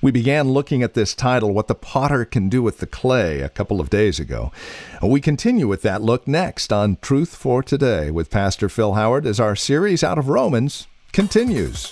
We 0.00 0.12
began 0.12 0.50
looking 0.50 0.84
at 0.84 0.94
this 0.94 1.12
title, 1.12 1.52
What 1.52 1.66
the 1.66 1.74
Potter 1.74 2.24
Can 2.24 2.48
Do 2.48 2.62
with 2.62 2.78
the 2.78 2.86
Clay, 2.86 3.40
a 3.40 3.48
couple 3.48 3.80
of 3.80 3.90
days 3.90 4.20
ago. 4.20 4.52
We 5.02 5.20
continue 5.20 5.66
with 5.66 5.82
that 5.82 6.02
look 6.02 6.28
next 6.28 6.72
on 6.72 6.98
Truth 7.02 7.34
for 7.34 7.64
Today 7.64 8.12
with 8.12 8.30
Pastor 8.30 8.68
Phil 8.68 8.94
Howard 8.94 9.26
as 9.26 9.40
our 9.40 9.56
series 9.56 10.04
out 10.04 10.16
of 10.16 10.28
Romans 10.28 10.86
continues. 11.12 11.90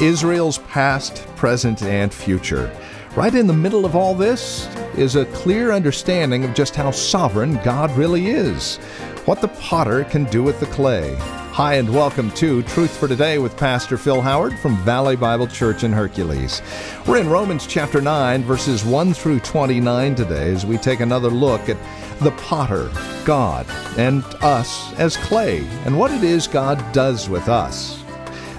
Israel's 0.00 0.58
past, 0.58 1.26
present, 1.34 1.82
and 1.82 2.14
future. 2.14 2.70
Right 3.16 3.34
in 3.34 3.48
the 3.48 3.52
middle 3.52 3.84
of 3.84 3.96
all 3.96 4.14
this 4.14 4.68
is 4.96 5.16
a 5.16 5.26
clear 5.26 5.72
understanding 5.72 6.44
of 6.44 6.54
just 6.54 6.74
how 6.74 6.90
sovereign 6.90 7.60
God 7.64 7.90
really 7.96 8.26
is, 8.26 8.76
what 9.24 9.40
the 9.40 9.48
potter 9.48 10.04
can 10.04 10.24
do 10.24 10.42
with 10.42 10.58
the 10.58 10.66
clay. 10.66 11.14
Hi, 11.52 11.74
and 11.74 11.94
welcome 11.94 12.30
to 12.32 12.62
Truth 12.64 12.96
for 12.96 13.06
Today 13.06 13.38
with 13.38 13.56
Pastor 13.56 13.96
Phil 13.96 14.20
Howard 14.20 14.58
from 14.58 14.76
Valley 14.78 15.14
Bible 15.14 15.46
Church 15.46 15.84
in 15.84 15.92
Hercules. 15.92 16.60
We're 17.06 17.20
in 17.20 17.28
Romans 17.28 17.66
chapter 17.66 18.00
9, 18.00 18.42
verses 18.42 18.84
1 18.84 19.14
through 19.14 19.40
29 19.40 20.14
today 20.14 20.52
as 20.52 20.66
we 20.66 20.76
take 20.76 21.00
another 21.00 21.30
look 21.30 21.68
at 21.68 21.78
the 22.20 22.32
potter, 22.32 22.90
God, 23.24 23.66
and 23.96 24.24
us 24.42 24.92
as 24.94 25.16
clay, 25.16 25.64
and 25.84 25.96
what 25.98 26.10
it 26.10 26.24
is 26.24 26.46
God 26.46 26.84
does 26.92 27.28
with 27.28 27.48
us. 27.48 28.02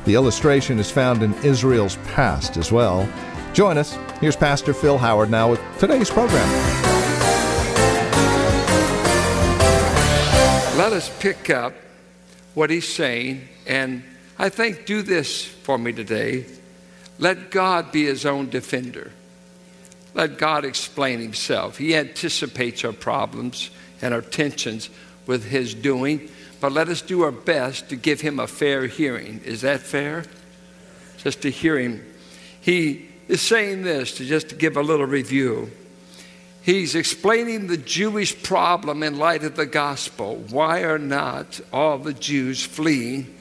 The 0.05 0.15
illustration 0.15 0.79
is 0.79 0.89
found 0.89 1.23
in 1.23 1.33
Israel's 1.43 1.97
past 2.07 2.57
as 2.57 2.71
well. 2.71 3.07
Join 3.53 3.77
us. 3.77 3.97
Here's 4.21 4.35
Pastor 4.35 4.73
Phil 4.73 4.97
Howard 4.97 5.29
now 5.29 5.49
with 5.49 5.61
today's 5.81 6.11
program. 6.11 6.47
Let 10.77 10.93
us 10.93 11.09
pick 11.19 11.49
up 11.49 11.73
what 12.53 12.69
he's 12.69 12.87
saying, 12.87 13.49
and 13.65 14.03
I 14.37 14.49
think 14.49 14.85
do 14.85 15.01
this 15.01 15.43
for 15.43 15.79
me 15.79 15.91
today. 15.91 16.45
Let 17.17 17.49
God 17.49 17.91
be 17.91 18.05
his 18.05 18.27
own 18.27 18.51
defender. 18.51 19.11
Let 20.13 20.37
God 20.37 20.65
explain 20.65 21.19
himself. 21.19 21.79
He 21.79 21.95
anticipates 21.95 22.85
our 22.85 22.93
problems 22.93 23.71
and 24.03 24.13
our 24.13 24.21
tensions 24.21 24.87
with 25.25 25.45
his 25.45 25.73
doing, 25.73 26.29
but 26.59 26.71
let 26.71 26.89
us 26.89 27.01
do 27.01 27.23
our 27.23 27.31
best 27.31 27.89
to 27.89 27.95
give 27.95 28.21
him 28.21 28.39
a 28.39 28.45
fair 28.45 28.85
hearing. 28.85 29.41
Is 29.45 29.61
that 29.61 29.79
fair? 29.79 30.25
Just 31.17 31.41
to 31.41 31.49
hear 31.49 31.79
him. 31.79 32.05
He 32.61 33.09
is 33.31 33.41
saying 33.41 33.81
this, 33.83 34.17
to 34.17 34.25
just 34.25 34.49
to 34.49 34.55
give 34.55 34.75
a 34.75 34.81
little 34.81 35.05
review. 35.05 35.71
He's 36.63 36.95
explaining 36.95 37.67
the 37.67 37.77
Jewish 37.77 38.43
problem 38.43 39.03
in 39.03 39.17
light 39.17 39.45
of 39.45 39.55
the 39.55 39.65
gospel. 39.65 40.35
Why 40.49 40.81
are 40.81 40.99
not 40.99 41.61
all 41.71 41.97
the 41.97 42.13
Jews 42.13 42.65
fleeing 42.65 43.33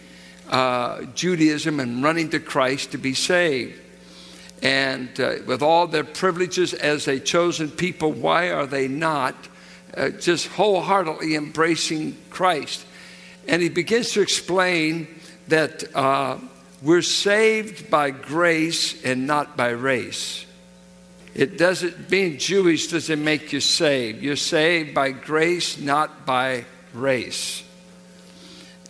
uh, 0.49 1.03
Judaism 1.17 1.81
and 1.81 2.05
running 2.05 2.31
to 2.31 2.39
Christ 2.39 2.93
to 2.93 2.99
be 2.99 3.15
saved? 3.15 3.81
And 4.63 5.09
uh, 5.19 5.39
with 5.45 5.61
all 5.61 5.89
their 5.89 6.05
privileges 6.05 6.73
as 6.73 7.09
a 7.09 7.19
chosen 7.19 7.69
people, 7.69 8.13
why 8.13 8.53
are 8.53 8.67
they 8.67 8.87
not 8.87 9.35
uh, 9.97 10.11
just 10.11 10.47
wholeheartedly 10.47 11.35
embracing 11.35 12.17
Christ? 12.31 12.87
And 13.49 13.61
he 13.61 13.69
begins 13.69 14.13
to 14.13 14.21
explain 14.21 15.09
that 15.49 15.83
uh, 15.97 16.39
we're 16.83 17.03
saved 17.03 17.91
by 17.91 18.11
grace 18.11 19.03
and 19.05 19.27
not 19.27 19.57
by 19.57 19.71
race. 19.71 20.47
It 21.35 21.59
doesn't, 21.59 22.09
being 22.09 22.39
Jewish 22.39 22.89
doesn't 22.89 23.23
make 23.23 23.53
you 23.53 23.61
saved. 23.61 24.23
You're 24.23 24.37
saved 24.37 24.95
by 24.95 25.13
grace, 25.13 25.79
not 25.79 26.27
by 26.27 26.65
race. 26.93 27.63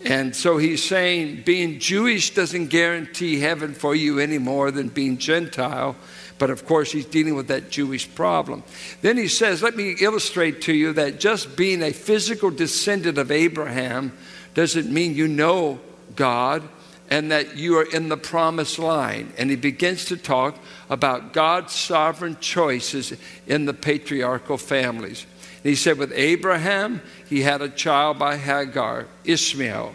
And 0.03 0.35
so 0.35 0.57
he's 0.57 0.83
saying 0.83 1.43
being 1.45 1.79
Jewish 1.79 2.33
doesn't 2.33 2.67
guarantee 2.67 3.39
heaven 3.39 3.73
for 3.73 3.93
you 3.93 4.19
any 4.19 4.39
more 4.39 4.71
than 4.71 4.87
being 4.87 5.17
Gentile. 5.17 5.95
But 6.39 6.49
of 6.49 6.65
course, 6.65 6.91
he's 6.91 7.05
dealing 7.05 7.35
with 7.35 7.49
that 7.49 7.69
Jewish 7.69 8.13
problem. 8.15 8.63
Then 9.01 9.15
he 9.17 9.27
says, 9.27 9.61
Let 9.61 9.75
me 9.75 9.95
illustrate 10.01 10.63
to 10.63 10.73
you 10.73 10.93
that 10.93 11.19
just 11.19 11.55
being 11.55 11.83
a 11.83 11.91
physical 11.91 12.49
descendant 12.49 13.19
of 13.19 13.29
Abraham 13.29 14.17
doesn't 14.55 14.91
mean 14.91 15.13
you 15.13 15.27
know 15.27 15.79
God 16.15 16.67
and 17.11 17.29
that 17.29 17.57
you 17.57 17.77
are 17.77 17.83
in 17.83 18.07
the 18.07 18.17
promised 18.17 18.79
line. 18.79 19.33
And 19.37 19.49
he 19.49 19.57
begins 19.57 20.05
to 20.05 20.17
talk 20.17 20.57
about 20.89 21.33
God's 21.33 21.73
sovereign 21.73 22.37
choices 22.39 23.13
in 23.45 23.65
the 23.65 23.73
patriarchal 23.73 24.57
families. 24.57 25.25
And 25.57 25.69
he 25.69 25.75
said, 25.75 25.97
with 25.97 26.13
Abraham, 26.15 27.01
he 27.27 27.41
had 27.41 27.61
a 27.61 27.67
child 27.67 28.17
by 28.17 28.37
Hagar, 28.37 29.07
Ishmael. 29.25 29.93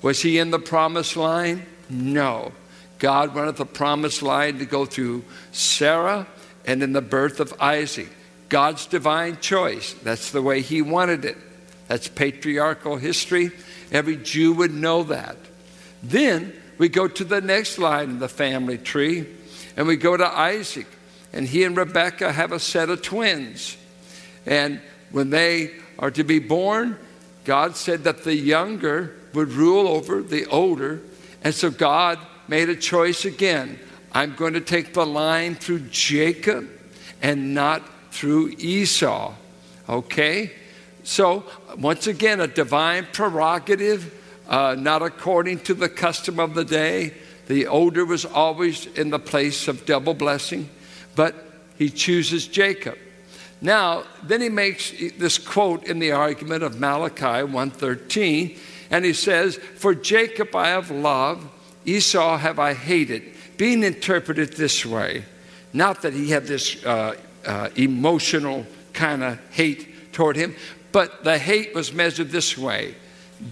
Was 0.00 0.22
he 0.22 0.38
in 0.38 0.50
the 0.50 0.58
promised 0.58 1.16
line? 1.16 1.66
No. 1.90 2.52
God 2.98 3.34
wanted 3.34 3.56
the 3.56 3.66
promised 3.66 4.22
line 4.22 4.58
to 4.58 4.64
go 4.64 4.86
through 4.86 5.22
Sarah 5.52 6.26
and 6.64 6.82
in 6.82 6.94
the 6.94 7.02
birth 7.02 7.40
of 7.40 7.52
Isaac. 7.60 8.08
God's 8.48 8.86
divine 8.86 9.38
choice. 9.40 9.92
That's 10.02 10.30
the 10.30 10.40
way 10.40 10.62
he 10.62 10.80
wanted 10.80 11.26
it. 11.26 11.36
That's 11.88 12.08
patriarchal 12.08 12.96
history. 12.96 13.50
Every 13.92 14.16
Jew 14.16 14.54
would 14.54 14.72
know 14.72 15.02
that. 15.04 15.36
Then 16.04 16.52
we 16.78 16.88
go 16.88 17.08
to 17.08 17.24
the 17.24 17.40
next 17.40 17.78
line 17.78 18.10
in 18.10 18.18
the 18.18 18.28
family 18.28 18.78
tree, 18.78 19.26
and 19.76 19.86
we 19.86 19.96
go 19.96 20.16
to 20.16 20.26
Isaac. 20.26 20.86
And 21.32 21.48
he 21.48 21.64
and 21.64 21.76
Rebekah 21.76 22.32
have 22.32 22.52
a 22.52 22.60
set 22.60 22.90
of 22.90 23.02
twins. 23.02 23.76
And 24.46 24.80
when 25.10 25.30
they 25.30 25.72
are 25.98 26.10
to 26.12 26.22
be 26.22 26.38
born, 26.38 26.96
God 27.44 27.76
said 27.76 28.04
that 28.04 28.22
the 28.22 28.36
younger 28.36 29.16
would 29.32 29.52
rule 29.52 29.88
over 29.88 30.22
the 30.22 30.46
older. 30.46 31.00
And 31.42 31.54
so 31.54 31.70
God 31.70 32.18
made 32.46 32.68
a 32.68 32.76
choice 32.76 33.24
again. 33.24 33.80
I'm 34.12 34.36
going 34.36 34.54
to 34.54 34.60
take 34.60 34.94
the 34.94 35.06
line 35.06 35.56
through 35.56 35.80
Jacob 35.90 36.68
and 37.20 37.54
not 37.54 37.82
through 38.12 38.54
Esau. 38.58 39.34
Okay? 39.88 40.52
So, 41.02 41.44
once 41.76 42.06
again, 42.06 42.40
a 42.40 42.46
divine 42.46 43.06
prerogative 43.12 44.23
uh, 44.48 44.76
not 44.78 45.02
according 45.02 45.60
to 45.60 45.74
the 45.74 45.88
custom 45.88 46.38
of 46.38 46.54
the 46.54 46.64
day. 46.64 47.14
The 47.46 47.66
older 47.66 48.04
was 48.04 48.24
always 48.24 48.86
in 48.86 49.10
the 49.10 49.18
place 49.18 49.68
of 49.68 49.86
double 49.86 50.14
blessing, 50.14 50.70
but 51.14 51.34
he 51.76 51.90
chooses 51.90 52.46
Jacob. 52.46 52.98
Now, 53.60 54.04
then 54.22 54.40
he 54.40 54.48
makes 54.48 54.92
this 55.18 55.38
quote 55.38 55.84
in 55.84 55.98
the 55.98 56.12
argument 56.12 56.62
of 56.62 56.80
Malachi 56.80 57.42
1:13, 57.44 58.58
and 58.90 59.04
he 59.04 59.12
says, 59.12 59.58
"For 59.76 59.94
Jacob 59.94 60.54
I 60.54 60.68
have 60.68 60.90
loved, 60.90 61.48
Esau 61.86 62.38
have 62.38 62.58
I 62.58 62.74
hated," 62.74 63.22
being 63.56 63.82
interpreted 63.82 64.54
this 64.54 64.84
way, 64.84 65.24
not 65.72 66.02
that 66.02 66.12
he 66.12 66.30
had 66.30 66.46
this 66.46 66.84
uh, 66.84 67.14
uh, 67.46 67.68
emotional 67.76 68.66
kind 68.92 69.22
of 69.22 69.38
hate 69.50 70.12
toward 70.12 70.36
him, 70.36 70.54
but 70.92 71.24
the 71.24 71.38
hate 71.38 71.74
was 71.74 71.92
measured 71.92 72.30
this 72.30 72.56
way 72.56 72.94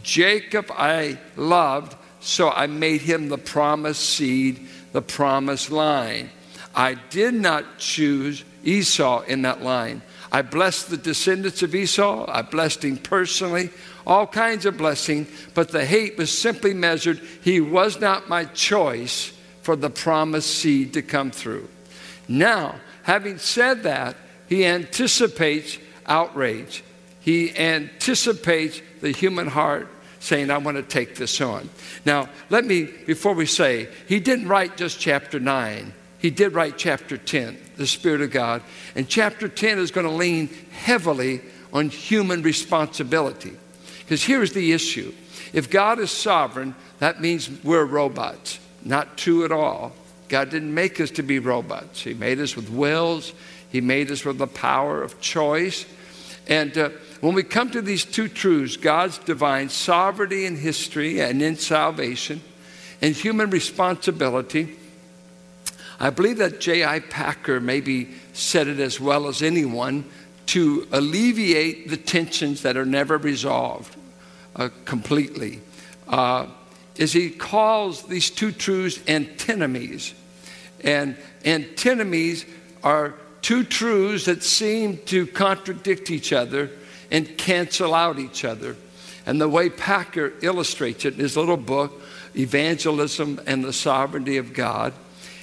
Jacob 0.03 0.71
I 0.71 1.19
loved, 1.37 1.97
so 2.21 2.51
I 2.51 2.67
made 2.67 3.03
him 3.03 3.29
the 3.29 3.39
promised 3.39 4.03
seed, 4.03 4.67
the 4.93 5.03
promised 5.03 5.71
line. 5.71 6.31
I 6.75 6.95
did 6.95 7.35
not 7.35 7.79
choose 7.79 8.45
Esau 8.65 9.23
in 9.23 9.43
that 9.43 9.63
line. 9.63 10.03
I 10.31 10.41
blessed 10.43 10.89
the 10.89 10.97
descendants 10.97 11.63
of 11.63 11.75
Esau. 11.75 12.25
I 12.27 12.43
blessed 12.43 12.85
him 12.85 12.97
personally, 12.97 13.71
all 14.07 14.27
kinds 14.27 14.65
of 14.65 14.79
blessing, 14.79 15.27
but 15.53 15.69
the 15.69 15.85
hate 15.85 16.17
was 16.17 16.37
simply 16.37 16.73
measured. 16.73 17.21
He 17.43 17.61
was 17.61 18.01
not 18.01 18.31
my 18.31 18.47
choice 18.47 19.33
for 19.61 19.77
the 19.77 19.91
promised 19.91 20.51
seed 20.55 20.95
to 20.95 21.03
come 21.03 21.31
through. 21.31 21.69
Now, 22.29 22.77
having 23.03 23.39
said 23.39 23.83
that, 23.83 24.17
he 24.49 24.65
anticipates 24.65 25.79
outrage. 26.07 26.83
He 27.23 27.57
anticipates 27.57 28.81
the 29.01 29.13
human 29.13 29.47
heart 29.47 29.89
saying, 30.21 30.51
I 30.51 30.59
want 30.59 30.77
to 30.77 30.83
take 30.83 31.17
this 31.17 31.41
on. 31.41 31.69
Now, 32.05 32.29
let 32.51 32.65
me, 32.65 32.85
before 32.85 33.35
we 33.35 33.47
say, 33.47 33.89
he 34.07 34.21
didn't 34.21 34.49
write 34.49 34.77
just 34.77 35.01
chapter 35.01 35.41
9, 35.41 35.93
he 36.19 36.31
did 36.31 36.55
write 36.55 36.79
chapter 36.79 37.17
10, 37.17 37.59
the 37.77 37.87
Spirit 37.87 38.21
of 38.21 38.31
God. 38.31 38.63
And 38.95 39.09
chapter 39.09 39.49
10 39.49 39.79
is 39.79 39.91
going 39.91 40.07
to 40.07 40.13
lean 40.13 40.49
heavily 40.71 41.41
on 41.73 41.89
human 41.89 42.43
responsibility. 42.43 43.57
Because 43.99 44.23
here's 44.23 44.53
the 44.53 44.73
issue 44.73 45.13
if 45.53 45.69
God 45.69 45.99
is 45.99 46.11
sovereign, 46.11 46.75
that 47.01 47.21
means 47.21 47.51
we're 47.65 47.85
robots. 47.85 48.61
Not 48.85 49.19
true 49.19 49.45
at 49.45 49.53
all. 49.53 49.93
God 50.29 50.51
didn't 50.51 50.73
make 50.73 51.01
us 51.01 51.11
to 51.13 51.23
be 51.23 51.41
robots, 51.41 52.03
He 52.03 52.15
made 52.15 52.39
us 52.41 52.55
with 52.55 52.71
wills, 52.71 53.33
He 53.69 53.81
made 53.81 54.11
us 54.11 54.25
with 54.25 54.39
the 54.39 54.47
power 54.47 55.03
of 55.03 55.21
choice. 55.21 55.85
And 56.49 56.77
uh, 56.77 56.91
when 57.23 57.35
we 57.35 57.45
come 57.45 57.71
to 57.71 57.81
these 57.81 58.05
two 58.05 58.27
truths, 58.27 58.77
God's 58.77 59.17
divine 59.19 59.69
sovereignty 59.69 60.45
in 60.45 60.57
history 60.57 61.21
and 61.21 61.41
in 61.41 61.55
salvation, 61.55 62.41
and 63.01 63.15
human 63.15 63.49
responsibility, 63.49 64.77
I 66.01 66.11
believe 66.11 66.39
that 66.39 66.61
J.I. 66.61 66.99
Packer 66.99 67.61
maybe 67.61 68.09
said 68.33 68.67
it 68.67 68.81
as 68.81 68.99
well 68.99 69.29
as 69.29 69.41
anyone 69.41 70.05
to 70.47 70.89
alleviate 70.91 71.91
the 71.91 71.97
tensions 71.97 72.63
that 72.63 72.77
are 72.77 72.85
never 72.85 73.19
resolved 73.19 73.95
uh, 74.57 74.71
completely 74.85 75.61
uh, 76.09 76.49
is 76.97 77.13
he 77.13 77.31
calls 77.31 78.03
these 78.03 78.31
two 78.31 78.51
truths 78.51 78.99
antinomies. 79.07 80.13
And 80.83 81.17
antinomies 81.45 82.47
are 82.83 83.15
two 83.43 83.63
truths 83.63 84.25
that 84.25 84.43
seem 84.43 84.97
to 85.05 85.29
contradict 85.29 86.11
each 86.11 86.33
other 86.33 86.73
and 87.13 87.39
cancel 87.39 87.95
out 87.95 88.19
each 88.19 88.45
other. 88.45 88.75
And 89.25 89.41
the 89.41 89.49
way 89.49 89.71
Packer 89.71 90.33
illustrates 90.43 91.05
it 91.05 91.15
in 91.15 91.21
his 91.21 91.37
little 91.37 91.57
book, 91.57 92.03
Evangelism 92.35 93.41
and 93.47 93.63
the 93.63 93.73
Sovereignty 93.73 94.39
of 94.39 94.53
God, 94.53 94.93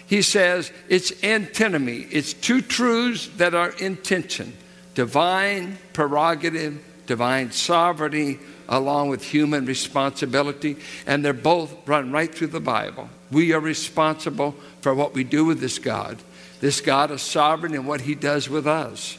he 0.05 0.23
says 0.23 0.71
it's 0.89 1.23
antinomy. 1.23 2.07
It's 2.11 2.33
two 2.33 2.61
truths 2.61 3.29
that 3.37 3.53
are 3.53 3.71
in 3.79 3.95
tension 3.95 4.53
divine 4.95 5.77
prerogative, 5.93 6.83
divine 7.05 7.51
sovereignty, 7.51 8.39
along 8.67 9.07
with 9.07 9.23
human 9.23 9.65
responsibility. 9.65 10.75
And 11.05 11.23
they're 11.23 11.31
both 11.31 11.73
run 11.87 12.11
right 12.11 12.33
through 12.33 12.47
the 12.47 12.59
Bible. 12.59 13.09
We 13.31 13.53
are 13.53 13.61
responsible 13.61 14.55
for 14.81 14.93
what 14.93 15.13
we 15.13 15.23
do 15.23 15.45
with 15.45 15.61
this 15.61 15.79
God. 15.79 16.17
This 16.59 16.81
God 16.81 17.11
is 17.11 17.21
sovereign 17.21 17.75
in 17.75 17.85
what 17.85 18.01
he 18.01 18.15
does 18.15 18.49
with 18.49 18.67
us. 18.67 19.17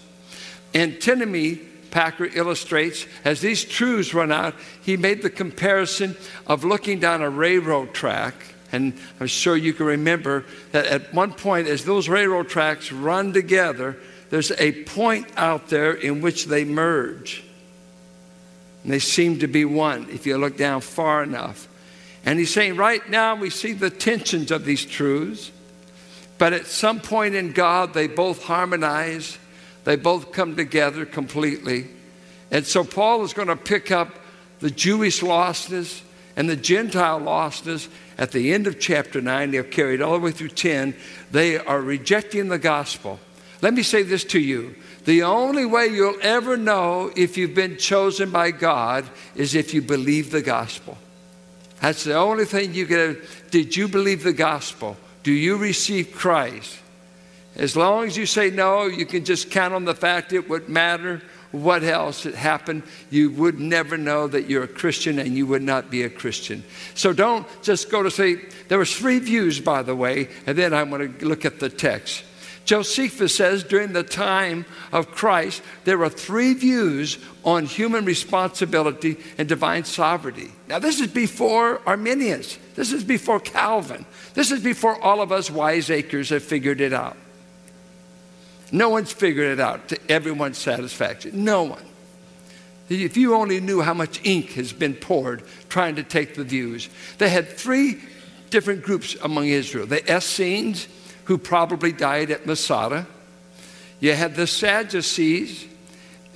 Antinomy, 0.74 1.60
Packer 1.90 2.26
illustrates, 2.26 3.06
as 3.24 3.40
these 3.40 3.64
truths 3.64 4.14
run 4.14 4.32
out, 4.32 4.54
he 4.82 4.96
made 4.96 5.22
the 5.22 5.30
comparison 5.30 6.16
of 6.46 6.64
looking 6.64 7.00
down 7.00 7.22
a 7.22 7.30
railroad 7.30 7.94
track 7.94 8.34
and 8.72 8.98
I'm 9.18 9.26
sure 9.26 9.56
you 9.56 9.72
can 9.72 9.86
remember 9.86 10.44
that 10.72 10.86
at 10.86 11.12
one 11.12 11.32
point, 11.32 11.66
as 11.66 11.84
those 11.84 12.08
railroad 12.08 12.48
tracks 12.48 12.92
run 12.92 13.32
together, 13.32 13.96
there's 14.30 14.52
a 14.52 14.84
point 14.84 15.26
out 15.36 15.68
there 15.68 15.92
in 15.92 16.20
which 16.20 16.46
they 16.46 16.64
merge. 16.64 17.42
And 18.84 18.92
they 18.92 19.00
seem 19.00 19.40
to 19.40 19.48
be 19.48 19.64
one 19.64 20.08
if 20.10 20.24
you 20.26 20.38
look 20.38 20.56
down 20.56 20.80
far 20.82 21.22
enough. 21.22 21.68
And 22.24 22.38
he's 22.38 22.52
saying, 22.52 22.76
right 22.76 23.06
now 23.08 23.34
we 23.34 23.50
see 23.50 23.72
the 23.72 23.90
tensions 23.90 24.50
of 24.50 24.64
these 24.64 24.84
truths, 24.84 25.50
but 26.38 26.52
at 26.52 26.66
some 26.66 27.00
point 27.00 27.34
in 27.34 27.52
God, 27.52 27.92
they 27.92 28.06
both 28.06 28.44
harmonize, 28.44 29.36
they 29.84 29.96
both 29.96 30.32
come 30.32 30.56
together 30.56 31.04
completely. 31.04 31.86
And 32.50 32.66
so 32.66 32.84
Paul 32.84 33.24
is 33.24 33.32
going 33.32 33.48
to 33.48 33.56
pick 33.56 33.90
up 33.90 34.08
the 34.60 34.70
Jewish 34.70 35.20
lostness 35.20 36.02
and 36.36 36.48
the 36.48 36.56
Gentile 36.56 37.20
lostness 37.20 37.88
at 38.20 38.32
the 38.32 38.52
end 38.52 38.66
of 38.66 38.78
chapter 38.78 39.22
9, 39.22 39.50
they're 39.50 39.64
carried 39.64 40.02
all 40.02 40.12
the 40.12 40.18
way 40.18 40.30
through 40.30 40.50
10. 40.50 40.94
They 41.30 41.56
are 41.56 41.80
rejecting 41.80 42.48
the 42.48 42.58
gospel. 42.58 43.18
Let 43.62 43.72
me 43.72 43.82
say 43.82 44.02
this 44.02 44.24
to 44.24 44.38
you. 44.38 44.74
The 45.06 45.22
only 45.22 45.64
way 45.64 45.86
you'll 45.86 46.20
ever 46.20 46.58
know 46.58 47.10
if 47.16 47.38
you've 47.38 47.54
been 47.54 47.78
chosen 47.78 48.30
by 48.30 48.50
God 48.50 49.08
is 49.34 49.54
if 49.54 49.72
you 49.72 49.80
believe 49.80 50.30
the 50.30 50.42
gospel. 50.42 50.98
That's 51.80 52.04
the 52.04 52.14
only 52.14 52.44
thing 52.44 52.74
you 52.74 52.84
get. 52.84 53.50
Did 53.50 53.74
you 53.74 53.88
believe 53.88 54.22
the 54.22 54.34
gospel? 54.34 54.98
Do 55.22 55.32
you 55.32 55.56
receive 55.56 56.12
Christ? 56.12 56.78
As 57.56 57.76
long 57.76 58.06
as 58.06 58.16
you 58.16 58.26
say 58.26 58.50
no, 58.50 58.86
you 58.86 59.06
can 59.06 59.24
just 59.24 59.50
count 59.50 59.74
on 59.74 59.84
the 59.84 59.94
fact 59.94 60.32
it 60.32 60.48
would 60.48 60.68
matter 60.68 61.20
what 61.52 61.82
else 61.82 62.22
had 62.22 62.34
happened, 62.34 62.82
you 63.10 63.30
would 63.32 63.58
never 63.58 63.98
know 63.98 64.28
that 64.28 64.48
you're 64.48 64.62
a 64.62 64.68
Christian 64.68 65.18
and 65.18 65.36
you 65.36 65.46
would 65.46 65.62
not 65.62 65.90
be 65.90 66.04
a 66.04 66.10
Christian. 66.10 66.62
So 66.94 67.12
don't 67.12 67.46
just 67.62 67.90
go 67.90 68.02
to 68.02 68.10
say, 68.10 68.36
there 68.68 68.78
was 68.78 68.96
three 68.96 69.18
views, 69.18 69.60
by 69.60 69.82
the 69.82 69.96
way, 69.96 70.28
and 70.46 70.56
then 70.56 70.72
I'm 70.72 70.90
going 70.90 71.12
to 71.18 71.26
look 71.26 71.44
at 71.44 71.58
the 71.58 71.68
text. 71.68 72.24
Josephus 72.64 73.34
says 73.34 73.64
during 73.64 73.92
the 73.94 74.04
time 74.04 74.64
of 74.92 75.10
Christ, 75.10 75.62
there 75.84 75.98
were 75.98 76.08
three 76.08 76.54
views 76.54 77.18
on 77.42 77.66
human 77.66 78.04
responsibility 78.04 79.16
and 79.38 79.48
divine 79.48 79.82
sovereignty. 79.84 80.52
Now, 80.68 80.78
this 80.78 81.00
is 81.00 81.08
before 81.08 81.80
Arminius. 81.84 82.58
This 82.76 82.92
is 82.92 83.02
before 83.02 83.40
Calvin. 83.40 84.06
This 84.34 84.52
is 84.52 84.62
before 84.62 85.02
all 85.02 85.20
of 85.20 85.32
us 85.32 85.50
wiseacres 85.50 86.28
have 86.28 86.44
figured 86.44 86.80
it 86.80 86.92
out. 86.92 87.16
No 88.72 88.88
one's 88.88 89.12
figured 89.12 89.52
it 89.52 89.60
out 89.60 89.88
to 89.88 89.98
everyone's 90.08 90.58
satisfaction. 90.58 91.44
No 91.44 91.64
one. 91.64 91.84
If 92.88 93.16
you 93.16 93.34
only 93.34 93.60
knew 93.60 93.80
how 93.80 93.94
much 93.94 94.20
ink 94.24 94.52
has 94.52 94.72
been 94.72 94.94
poured 94.94 95.44
trying 95.68 95.96
to 95.96 96.02
take 96.02 96.34
the 96.34 96.44
views. 96.44 96.88
They 97.18 97.28
had 97.28 97.48
three 97.48 98.00
different 98.50 98.82
groups 98.82 99.16
among 99.22 99.46
Israel 99.46 99.86
the 99.86 100.02
Essenes, 100.12 100.88
who 101.24 101.38
probably 101.38 101.92
died 101.92 102.30
at 102.30 102.46
Masada. 102.46 103.06
You 104.00 104.14
had 104.14 104.34
the 104.34 104.46
Sadducees, 104.46 105.66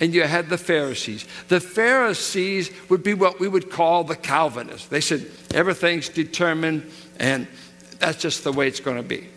and 0.01 0.15
you 0.15 0.23
had 0.23 0.49
the 0.49 0.59
Pharisees. 0.59 1.27
The 1.49 1.61
Pharisees 1.61 2.71
would 2.89 3.03
be 3.03 3.15
what 3.15 3.41
we 3.41 3.49
would 3.49 3.71
call 3.71 4.05
the 4.05 4.17
Calvinists. 4.17 4.87
They 4.89 5.01
said 5.01 5.27
everything's 5.53 6.09
determined, 6.09 6.89
and 7.19 7.49
that's 7.99 8.21
just 8.21 8.45
the 8.45 8.53
way 8.53 8.69
it's 8.69 8.81
going 8.81 8.99
to 8.99 9.03
be. 9.03 9.29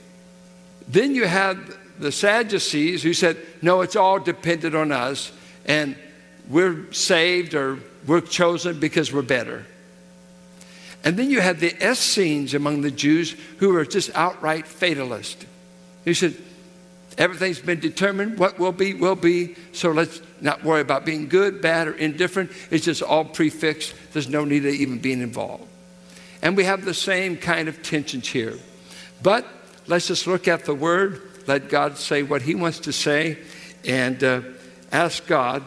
Then 0.87 1.15
you 1.15 1.25
had 1.25 1.57
the 1.99 2.11
Sadducees 2.11 3.03
who 3.03 3.13
said, 3.13 3.37
no, 3.61 3.81
it's 3.81 3.95
all 3.95 4.19
dependent 4.19 4.75
on 4.75 4.91
us, 4.91 5.31
and 5.65 5.95
we're 6.49 6.91
saved 6.93 7.53
or 7.53 7.79
we're 8.05 8.21
chosen 8.21 8.79
because 8.79 9.11
we're 9.11 9.21
better. 9.21 9.65
And 11.03 11.17
then 11.17 11.29
you 11.29 11.41
had 11.41 11.59
the 11.59 11.75
Essenes 11.85 12.53
among 12.53 12.81
the 12.81 12.91
Jews 12.91 13.35
who 13.57 13.69
were 13.69 13.85
just 13.85 14.09
outright 14.15 14.67
fatalist. 14.67 15.45
Who 16.05 16.13
said, 16.13 16.35
everything's 17.17 17.59
been 17.59 17.79
determined, 17.79 18.39
what 18.39 18.59
will 18.59 18.71
be, 18.71 18.93
will 18.93 19.15
be, 19.15 19.55
so 19.71 19.91
let's 19.91 20.21
not 20.39 20.63
worry 20.63 20.81
about 20.81 21.05
being 21.05 21.27
good, 21.27 21.61
bad, 21.61 21.87
or 21.87 21.93
indifferent. 21.93 22.51
It's 22.71 22.85
just 22.85 23.01
all 23.01 23.25
prefixed. 23.25 23.93
There's 24.13 24.29
no 24.29 24.45
need 24.45 24.65
of 24.65 24.73
even 24.73 24.99
being 24.99 25.21
involved. 25.21 25.67
And 26.41 26.55
we 26.55 26.63
have 26.65 26.85
the 26.85 26.93
same 26.93 27.37
kind 27.37 27.67
of 27.67 27.81
tensions 27.81 28.27
here. 28.27 28.53
But 29.23 29.47
let's 29.87 30.07
just 30.07 30.27
look 30.27 30.47
at 30.47 30.65
the 30.65 30.75
word 30.75 31.26
let 31.47 31.69
God 31.69 31.97
say 31.97 32.23
what 32.23 32.41
He 32.41 32.55
wants 32.55 32.79
to 32.81 32.93
say 32.93 33.37
and 33.85 34.23
uh, 34.23 34.41
ask 34.91 35.25
God 35.25 35.63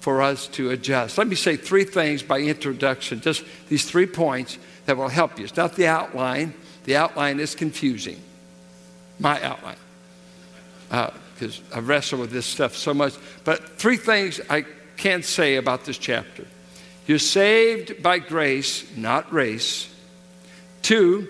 for 0.00 0.22
us 0.22 0.46
to 0.48 0.70
adjust. 0.70 1.18
Let 1.18 1.26
me 1.26 1.36
say 1.36 1.56
three 1.56 1.84
things 1.84 2.22
by 2.22 2.40
introduction, 2.40 3.20
just 3.20 3.44
these 3.68 3.88
three 3.88 4.06
points 4.06 4.58
that 4.86 4.96
will 4.96 5.08
help 5.08 5.38
you. 5.38 5.44
It's 5.44 5.56
not 5.56 5.76
the 5.76 5.86
outline, 5.86 6.54
the 6.84 6.96
outline 6.96 7.40
is 7.40 7.54
confusing. 7.54 8.20
My 9.18 9.42
outline. 9.42 9.76
Because 11.34 11.60
uh, 11.72 11.76
I 11.76 11.80
wrestle 11.80 12.20
with 12.20 12.30
this 12.30 12.46
stuff 12.46 12.74
so 12.74 12.94
much. 12.94 13.14
But 13.44 13.78
three 13.78 13.96
things 13.96 14.40
I 14.48 14.64
can't 14.96 15.24
say 15.24 15.56
about 15.56 15.84
this 15.84 15.98
chapter. 15.98 16.46
You're 17.06 17.18
saved 17.18 18.02
by 18.02 18.18
grace, 18.18 18.84
not 18.96 19.32
race. 19.32 19.94
Two, 20.82 21.28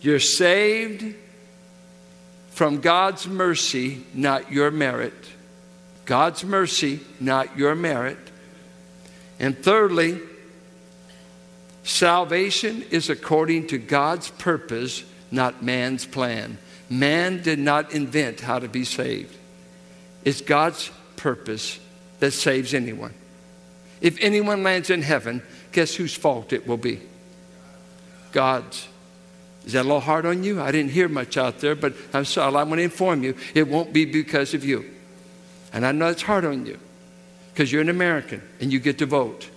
you're 0.00 0.20
saved 0.20 1.14
from 2.54 2.80
God's 2.80 3.26
mercy, 3.26 4.04
not 4.14 4.52
your 4.52 4.70
merit. 4.70 5.12
God's 6.04 6.44
mercy, 6.44 7.00
not 7.18 7.58
your 7.58 7.74
merit. 7.74 8.16
And 9.40 9.58
thirdly, 9.58 10.20
salvation 11.82 12.84
is 12.92 13.10
according 13.10 13.66
to 13.68 13.78
God's 13.78 14.30
purpose, 14.30 15.02
not 15.32 15.64
man's 15.64 16.06
plan. 16.06 16.58
Man 16.88 17.42
did 17.42 17.58
not 17.58 17.92
invent 17.92 18.38
how 18.38 18.60
to 18.60 18.68
be 18.68 18.84
saved. 18.84 19.36
It's 20.24 20.40
God's 20.40 20.92
purpose 21.16 21.80
that 22.20 22.30
saves 22.30 22.72
anyone. 22.72 23.14
If 24.00 24.16
anyone 24.20 24.62
lands 24.62 24.90
in 24.90 25.02
heaven, 25.02 25.42
guess 25.72 25.96
whose 25.96 26.14
fault 26.14 26.52
it 26.52 26.68
will 26.68 26.76
be? 26.76 27.00
God's. 28.30 28.86
Is 29.64 29.72
that 29.72 29.82
a 29.82 29.88
little 29.88 30.00
hard 30.00 30.26
on 30.26 30.44
you? 30.44 30.60
I 30.60 30.70
didn't 30.70 30.90
hear 30.90 31.08
much 31.08 31.36
out 31.36 31.60
there, 31.60 31.74
but 31.74 31.94
I'm 32.12 32.24
sorry. 32.24 32.54
I 32.54 32.62
want 32.64 32.78
to 32.78 32.82
inform 32.82 33.22
you 33.22 33.34
it 33.54 33.66
won't 33.66 33.92
be 33.92 34.04
because 34.04 34.54
of 34.54 34.64
you. 34.64 34.90
And 35.72 35.86
I 35.86 35.92
know 35.92 36.08
it's 36.08 36.22
hard 36.22 36.44
on 36.44 36.66
you 36.66 36.78
because 37.52 37.72
you're 37.72 37.80
an 37.80 37.88
American 37.88 38.42
and 38.60 38.72
you 38.72 38.78
get 38.78 38.98
to 38.98 39.06
vote. 39.06 39.48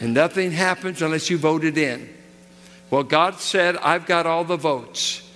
and 0.00 0.14
nothing 0.14 0.50
happens 0.50 1.02
unless 1.02 1.28
you 1.28 1.36
voted 1.36 1.76
in. 1.76 2.08
Well, 2.90 3.02
God 3.02 3.40
said, 3.40 3.76
I've 3.78 4.06
got 4.06 4.26
all 4.26 4.44
the 4.44 4.56
votes 4.56 5.28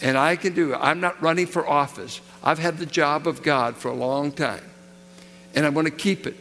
and 0.00 0.18
I 0.18 0.36
can 0.36 0.54
do 0.54 0.72
it. 0.72 0.78
I'm 0.80 1.00
not 1.00 1.20
running 1.22 1.46
for 1.46 1.66
office. 1.66 2.20
I've 2.42 2.58
had 2.58 2.78
the 2.78 2.86
job 2.86 3.28
of 3.28 3.42
God 3.42 3.76
for 3.76 3.88
a 3.88 3.94
long 3.94 4.32
time 4.32 4.64
and 5.54 5.64
I'm 5.64 5.74
going 5.74 5.86
to 5.86 5.90
keep 5.90 6.26
it. 6.26 6.36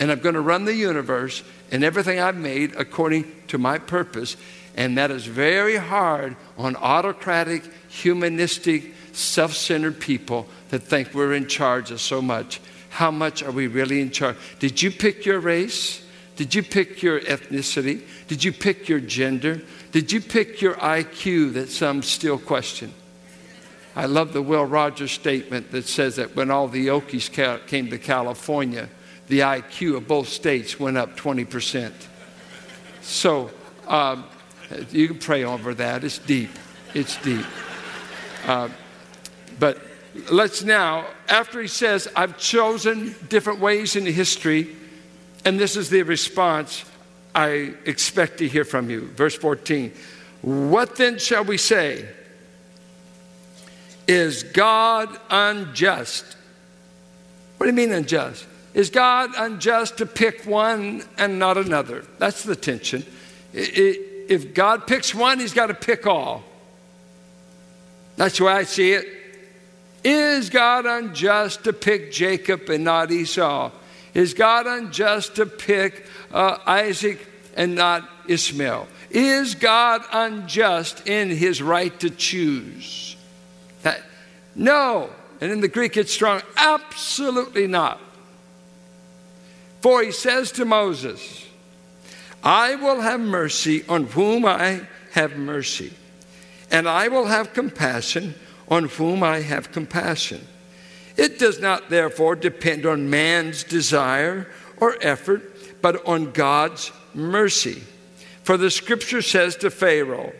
And 0.00 0.10
I'm 0.10 0.18
going 0.18 0.34
to 0.34 0.40
run 0.40 0.64
the 0.64 0.74
universe 0.74 1.44
and 1.70 1.84
everything 1.84 2.18
I've 2.18 2.36
made 2.36 2.74
according 2.74 3.30
to 3.48 3.58
my 3.58 3.78
purpose. 3.78 4.36
And 4.76 4.98
that 4.98 5.10
is 5.10 5.26
very 5.26 5.76
hard 5.76 6.36
on 6.58 6.76
autocratic, 6.76 7.62
humanistic, 7.88 8.92
self 9.12 9.54
centered 9.54 10.00
people 10.00 10.48
that 10.70 10.80
think 10.80 11.14
we're 11.14 11.34
in 11.34 11.46
charge 11.46 11.90
of 11.90 12.00
so 12.00 12.20
much. 12.20 12.60
How 12.90 13.10
much 13.10 13.42
are 13.42 13.52
we 13.52 13.66
really 13.66 14.00
in 14.00 14.10
charge? 14.10 14.36
Did 14.58 14.82
you 14.82 14.90
pick 14.90 15.24
your 15.24 15.40
race? 15.40 16.04
Did 16.36 16.54
you 16.54 16.62
pick 16.62 17.02
your 17.02 17.20
ethnicity? 17.20 18.02
Did 18.26 18.42
you 18.42 18.52
pick 18.52 18.88
your 18.88 19.00
gender? 19.00 19.62
Did 19.92 20.10
you 20.10 20.20
pick 20.20 20.60
your 20.60 20.74
IQ 20.74 21.54
that 21.54 21.70
some 21.70 22.02
still 22.02 22.38
question? 22.38 22.92
I 23.96 24.06
love 24.06 24.32
the 24.32 24.42
Will 24.42 24.64
Rogers 24.64 25.12
statement 25.12 25.70
that 25.70 25.86
says 25.86 26.16
that 26.16 26.34
when 26.34 26.50
all 26.50 26.66
the 26.66 26.88
Okies 26.88 27.30
came 27.68 27.90
to 27.90 27.98
California, 27.98 28.88
the 29.28 29.40
IQ 29.40 29.98
of 29.98 30.08
both 30.08 30.28
states 30.28 30.80
went 30.80 30.96
up 30.96 31.16
20%. 31.16 31.92
So 33.02 33.50
um, 33.86 34.24
you 34.90 35.08
can 35.08 35.18
pray 35.18 35.44
over 35.44 35.74
that. 35.74 36.04
It's 36.04 36.18
deep. 36.18 36.50
It's 36.94 37.16
deep. 37.22 37.46
Uh, 38.46 38.68
but 39.58 39.78
let's 40.30 40.62
now, 40.62 41.06
after 41.28 41.60
he 41.60 41.68
says, 41.68 42.08
I've 42.14 42.38
chosen 42.38 43.14
different 43.28 43.60
ways 43.60 43.96
in 43.96 44.06
history, 44.06 44.74
and 45.44 45.58
this 45.58 45.76
is 45.76 45.90
the 45.90 46.02
response 46.02 46.84
I 47.34 47.74
expect 47.84 48.38
to 48.38 48.48
hear 48.48 48.64
from 48.64 48.90
you. 48.90 49.08
Verse 49.08 49.36
14 49.36 49.92
What 50.42 50.96
then 50.96 51.18
shall 51.18 51.44
we 51.44 51.58
say? 51.58 52.08
Is 54.06 54.42
God 54.42 55.18
unjust? 55.30 56.36
What 57.56 57.66
do 57.66 57.70
you 57.70 57.76
mean 57.76 57.92
unjust? 57.92 58.46
Is 58.74 58.90
God 58.90 59.30
unjust 59.36 59.98
to 59.98 60.06
pick 60.06 60.44
one 60.44 61.04
and 61.16 61.38
not 61.38 61.56
another? 61.56 62.04
That's 62.18 62.42
the 62.42 62.56
tension. 62.56 63.04
If 64.28 64.54
God 64.54 64.86
picks 64.86 65.14
one, 65.14 65.38
he's 65.38 65.52
got 65.52 65.66
to 65.66 65.74
pick 65.74 66.06
all. 66.06 66.42
That's 68.16 68.38
the 68.38 68.44
way 68.44 68.52
I 68.52 68.62
see 68.64 68.92
it. 68.92 69.06
Is 70.04 70.50
God 70.50 70.86
unjust 70.86 71.64
to 71.64 71.72
pick 71.72 72.12
Jacob 72.12 72.68
and 72.68 72.84
not 72.84 73.10
Esau? 73.10 73.70
Is 74.12 74.34
God 74.34 74.66
unjust 74.66 75.36
to 75.36 75.46
pick 75.46 76.06
uh, 76.32 76.58
Isaac 76.66 77.26
and 77.56 77.74
not 77.74 78.08
Ishmael? 78.28 78.86
Is 79.10 79.54
God 79.54 80.02
unjust 80.12 81.08
in 81.08 81.30
his 81.30 81.62
right 81.62 81.98
to 82.00 82.10
choose? 82.10 83.16
No. 84.54 85.10
And 85.40 85.50
in 85.50 85.60
the 85.60 85.68
Greek, 85.68 85.96
it's 85.96 86.12
strong. 86.12 86.42
Absolutely 86.56 87.66
not. 87.66 88.00
For 89.80 90.02
he 90.02 90.12
says 90.12 90.52
to 90.52 90.64
Moses, 90.64 91.43
I 92.44 92.74
will 92.74 93.00
have 93.00 93.20
mercy 93.20 93.84
on 93.88 94.04
whom 94.04 94.44
I 94.44 94.82
have 95.12 95.38
mercy, 95.38 95.94
and 96.70 96.86
I 96.86 97.08
will 97.08 97.24
have 97.24 97.54
compassion 97.54 98.34
on 98.68 98.84
whom 98.84 99.22
I 99.22 99.40
have 99.40 99.72
compassion. 99.72 100.46
It 101.16 101.38
does 101.38 101.58
not, 101.58 101.88
therefore, 101.88 102.36
depend 102.36 102.84
on 102.84 103.08
man's 103.08 103.64
desire 103.64 104.46
or 104.76 104.98
effort, 105.00 105.80
but 105.80 106.06
on 106.06 106.32
God's 106.32 106.92
mercy. 107.14 107.82
For 108.42 108.58
the 108.58 108.70
scripture 108.70 109.22
says 109.22 109.56
to 109.56 109.70
Pharaoh, 109.70 110.34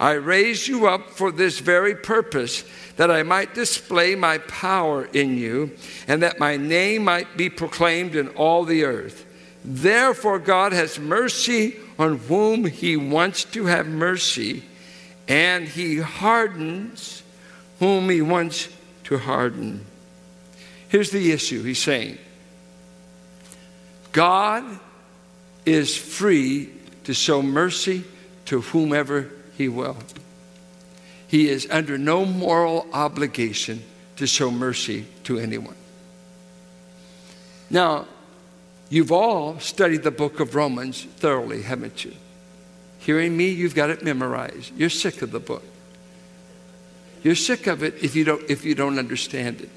I 0.00 0.12
raised 0.12 0.66
you 0.66 0.88
up 0.88 1.10
for 1.10 1.30
this 1.30 1.60
very 1.60 1.94
purpose 1.94 2.64
that 2.96 3.10
I 3.10 3.22
might 3.22 3.54
display 3.54 4.16
my 4.16 4.38
power 4.38 5.04
in 5.12 5.36
you, 5.36 5.76
and 6.08 6.22
that 6.22 6.40
my 6.40 6.56
name 6.56 7.04
might 7.04 7.36
be 7.36 7.50
proclaimed 7.50 8.16
in 8.16 8.28
all 8.30 8.64
the 8.64 8.84
earth. 8.84 9.26
Therefore, 9.64 10.38
God 10.38 10.72
has 10.72 10.98
mercy 10.98 11.76
on 11.98 12.18
whom 12.18 12.64
he 12.64 12.96
wants 12.96 13.44
to 13.44 13.66
have 13.66 13.86
mercy, 13.86 14.64
and 15.28 15.68
he 15.68 15.98
hardens 15.98 17.22
whom 17.78 18.08
he 18.08 18.22
wants 18.22 18.68
to 19.04 19.18
harden. 19.18 19.84
Here's 20.88 21.10
the 21.10 21.32
issue 21.32 21.62
he's 21.62 21.82
saying 21.82 22.18
God 24.12 24.64
is 25.66 25.96
free 25.96 26.70
to 27.04 27.14
show 27.14 27.42
mercy 27.42 28.04
to 28.46 28.60
whomever 28.60 29.30
he 29.56 29.68
will. 29.68 29.96
He 31.28 31.48
is 31.48 31.68
under 31.70 31.96
no 31.96 32.24
moral 32.24 32.88
obligation 32.92 33.84
to 34.16 34.26
show 34.26 34.50
mercy 34.50 35.06
to 35.24 35.38
anyone. 35.38 35.76
Now, 37.70 38.08
you've 38.90 39.10
all 39.10 39.58
studied 39.58 40.02
the 40.02 40.10
book 40.10 40.38
of 40.38 40.54
Romans 40.54 41.04
thoroughly, 41.04 41.62
haven't 41.62 42.04
you? 42.04 42.12
Hearing 42.98 43.34
me, 43.34 43.48
you've 43.48 43.74
got 43.74 43.88
it 43.88 44.04
memorized. 44.04 44.76
You're 44.76 44.90
sick 44.90 45.22
of 45.22 45.30
the 45.30 45.40
book. 45.40 45.64
You're 47.22 47.34
sick 47.34 47.66
of 47.66 47.82
it 47.82 47.94
if 48.02 48.14
you 48.14 48.24
don't, 48.24 48.42
if 48.50 48.64
you 48.64 48.74
don't 48.74 48.98
understand 48.98 49.62
it. 49.62 49.70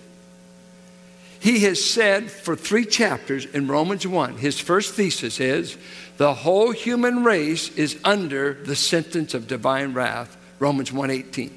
He 1.39 1.59
has 1.59 1.83
said 1.83 2.31
for 2.31 2.55
three 2.55 2.85
chapters 2.85 3.45
in 3.45 3.67
Romans 3.67 4.07
1, 4.07 4.37
his 4.37 4.59
first 4.59 4.93
thesis 4.93 5.39
is 5.39 5.77
the 6.17 6.33
whole 6.33 6.71
human 6.71 7.23
race 7.23 7.69
is 7.75 7.99
under 8.03 8.53
the 8.53 8.75
sentence 8.75 9.33
of 9.33 9.47
divine 9.47 9.93
wrath 9.93 10.37
Romans 10.59 10.91
1:18. 10.91 11.51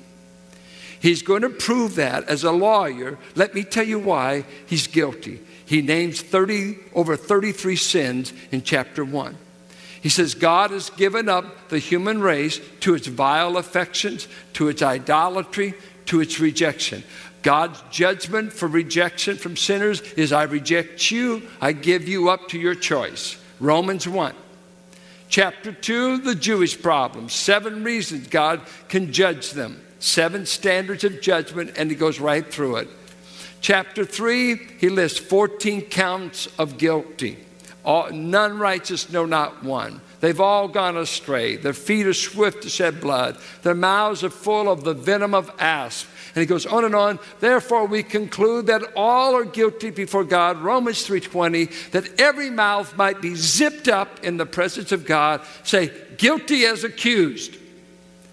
He's 0.99 1.23
going 1.23 1.43
to 1.43 1.51
prove 1.51 1.95
that 1.95 2.29
as 2.29 2.43
a 2.43 2.51
lawyer. 2.51 3.19
Let 3.37 3.55
me 3.55 3.63
tell 3.63 3.87
you 3.87 4.01
why 4.01 4.45
he's 4.67 4.89
guilty. 4.89 5.41
He 5.67 5.83
names 5.83 6.23
30 6.23 6.79
over 6.95 7.17
33 7.17 7.77
sins 7.77 8.33
in 8.51 8.63
chapter 8.63 9.05
1. 9.05 9.37
He 10.01 10.09
says 10.09 10.35
God 10.35 10.71
has 10.71 10.91
given 10.91 11.29
up 11.29 11.69
the 11.69 11.81
human 11.81 12.21
race 12.21 12.61
to 12.81 12.95
its 12.95 13.09
vile 13.09 13.57
affections, 13.57 14.29
to 14.53 14.69
its 14.69 14.81
idolatry, 14.81 15.75
to 16.07 16.21
its 16.21 16.39
rejection. 16.39 17.03
God's 17.43 17.83
judgment 17.91 18.53
for 18.53 18.69
rejection 18.69 19.37
from 19.37 19.57
sinners 19.57 20.01
is 20.13 20.33
I 20.33 20.45
reject 20.45 21.11
you, 21.11 21.43
I 21.61 21.73
give 21.73 22.09
you 22.09 22.29
up 22.29 22.49
to 22.49 22.59
your 22.59 22.75
choice. 22.75 23.37
Romans 23.61 24.07
1. 24.07 24.35
Chapter 25.29 25.73
2, 25.73 26.19
the 26.19 26.35
Jewish 26.35 26.81
problem. 26.81 27.29
Seven 27.29 27.83
reasons 27.83 28.29
God 28.29 28.61
can 28.89 29.13
judge 29.13 29.51
them. 29.51 29.81
Seven 29.99 30.47
standards 30.47 31.05
of 31.05 31.21
judgment, 31.21 31.75
and 31.77 31.91
he 31.91 31.97
goes 31.97 32.21
right 32.21 32.47
through 32.47 32.77
it. 32.77 32.89
Chapter 33.61 34.05
3, 34.05 34.57
he 34.79 34.89
lists 34.89 35.19
14 35.19 35.83
counts 35.83 36.49
of 36.59 36.79
guilty. 36.79 37.39
All, 37.85 38.11
none 38.11 38.59
righteous, 38.59 39.11
no, 39.11 39.27
not 39.27 39.63
one. 39.63 40.01
They've 40.21 40.41
all 40.41 40.67
gone 40.67 40.97
astray. 40.97 41.57
Their 41.57 41.73
feet 41.73 42.07
are 42.07 42.15
swift 42.15 42.63
to 42.63 42.69
shed 42.69 43.01
blood. 43.01 43.39
Their 43.63 43.75
mouths 43.75 44.25
are 44.25 44.31
full 44.31 44.69
of 44.69 44.83
the 44.83 44.95
venom 44.95 45.35
of 45.35 45.51
asp. 45.59 46.09
And 46.35 46.41
he 46.41 46.47
goes 46.47 46.67
on 46.67 46.85
and 46.85 46.95
on. 46.95 47.19
Therefore, 47.41 47.87
we 47.87 48.03
conclude 48.03 48.67
that 48.67 48.83
all 48.97 49.35
are 49.35 49.45
guilty 49.45 49.91
before 49.91 50.25
God, 50.25 50.59
Romans 50.59 51.07
3:20, 51.07 51.91
that 51.93 52.21
every 52.21 52.51
mouth 52.51 52.97
might 52.97 53.23
be 53.23 53.35
zipped 53.35 53.89
up 53.89 54.23
in 54.25 54.37
the 54.37 54.47
presence 54.47 54.91
of 54.93 55.07
God. 55.07 55.43
Say, 55.63 55.93
guilty 56.19 56.67
as 56.67 56.83
accused. 56.83 57.57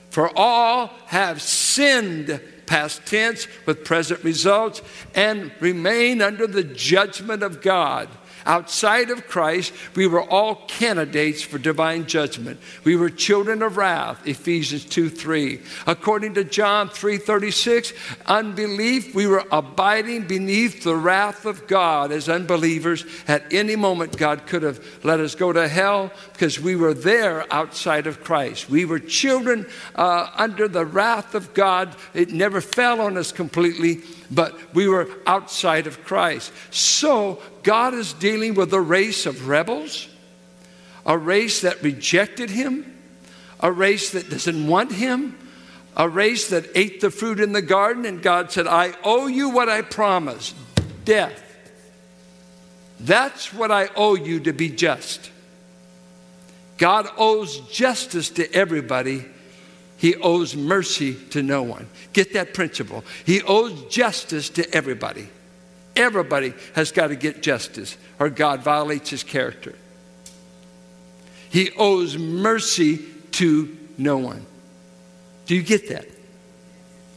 For 0.09 0.31
all 0.37 0.91
have 1.05 1.41
sinned, 1.41 2.41
past 2.65 3.05
tense, 3.05 3.47
with 3.65 3.85
present 3.85 4.23
results, 4.23 4.81
and 5.15 5.51
remain 5.59 6.21
under 6.21 6.47
the 6.47 6.63
judgment 6.63 7.43
of 7.43 7.61
God. 7.61 8.09
Outside 8.45 9.09
of 9.09 9.27
Christ, 9.27 9.73
we 9.95 10.07
were 10.07 10.21
all 10.21 10.55
candidates 10.67 11.41
for 11.41 11.57
divine 11.57 12.05
judgment. 12.05 12.59
We 12.83 12.95
were 12.95 13.09
children 13.09 13.61
of 13.61 13.77
wrath, 13.77 14.25
Ephesians 14.27 14.85
2 14.85 15.09
3. 15.09 15.61
According 15.87 16.33
to 16.35 16.43
John 16.43 16.89
3 16.89 17.17
36, 17.17 17.93
unbelief, 18.25 19.15
we 19.15 19.27
were 19.27 19.45
abiding 19.51 20.27
beneath 20.27 20.83
the 20.83 20.95
wrath 20.95 21.45
of 21.45 21.67
God 21.67 22.11
as 22.11 22.29
unbelievers. 22.29 23.05
At 23.27 23.53
any 23.53 23.75
moment, 23.75 24.17
God 24.17 24.45
could 24.45 24.63
have 24.63 24.83
let 25.03 25.19
us 25.19 25.35
go 25.35 25.53
to 25.53 25.67
hell 25.67 26.11
because 26.33 26.59
we 26.59 26.75
were 26.75 26.93
there 26.93 27.51
outside 27.53 28.07
of 28.07 28.23
Christ. 28.23 28.69
We 28.69 28.85
were 28.85 28.99
children 28.99 29.67
uh, 29.95 30.29
under 30.35 30.67
the 30.67 30.85
wrath 30.85 31.35
of 31.35 31.53
God. 31.53 31.95
It 32.13 32.31
never 32.31 32.61
fell 32.61 33.01
on 33.01 33.17
us 33.17 33.31
completely 33.31 34.01
but 34.33 34.57
we 34.73 34.87
were 34.87 35.09
outside 35.25 35.87
of 35.87 36.03
Christ. 36.03 36.51
So 36.71 37.41
God 37.63 37.93
is 37.93 38.13
dealing 38.13 38.55
with 38.55 38.73
a 38.73 38.81
race 38.81 39.25
of 39.25 39.47
rebels, 39.47 40.07
a 41.05 41.17
race 41.17 41.61
that 41.61 41.81
rejected 41.83 42.49
Him, 42.49 42.97
a 43.59 43.71
race 43.71 44.11
that 44.11 44.29
doesn't 44.29 44.67
want 44.67 44.91
Him, 44.91 45.37
a 45.95 46.09
race 46.09 46.49
that 46.49 46.65
ate 46.75 47.01
the 47.01 47.11
fruit 47.11 47.39
in 47.39 47.53
the 47.53 47.61
garden, 47.61 48.05
and 48.05 48.21
God 48.21 48.51
said, 48.51 48.67
I 48.67 48.93
owe 49.03 49.27
you 49.27 49.49
what 49.49 49.69
I 49.69 49.81
promised 49.81 50.55
death. 51.05 51.41
That's 52.99 53.53
what 53.53 53.71
I 53.71 53.89
owe 53.95 54.15
you 54.15 54.39
to 54.41 54.53
be 54.53 54.69
just. 54.69 55.29
God 56.77 57.07
owes 57.17 57.59
justice 57.69 58.29
to 58.31 58.51
everybody 58.53 59.25
he 60.03 60.17
owes 60.17 60.53
mercy 60.53 61.13
to 61.29 61.41
no 61.41 61.63
one. 61.63 61.87
Get 62.11 62.33
that 62.33 62.53
principle. 62.53 63.05
He 63.25 63.41
owes 63.41 63.85
justice 63.85 64.49
to 64.49 64.69
everybody. 64.75 65.29
Everybody 65.95 66.53
has 66.75 66.91
got 66.91 67.07
to 67.07 67.15
get 67.15 67.41
justice, 67.41 67.95
or 68.19 68.29
God 68.29 68.63
violates 68.63 69.11
his 69.11 69.23
character. 69.23 69.75
He 71.49 71.71
owes 71.77 72.17
mercy 72.17 72.97
to 73.31 73.77
no 73.97 74.17
one. 74.17 74.45
Do 75.45 75.55
you 75.55 75.63
get 75.63 75.87
that? 75.87 76.05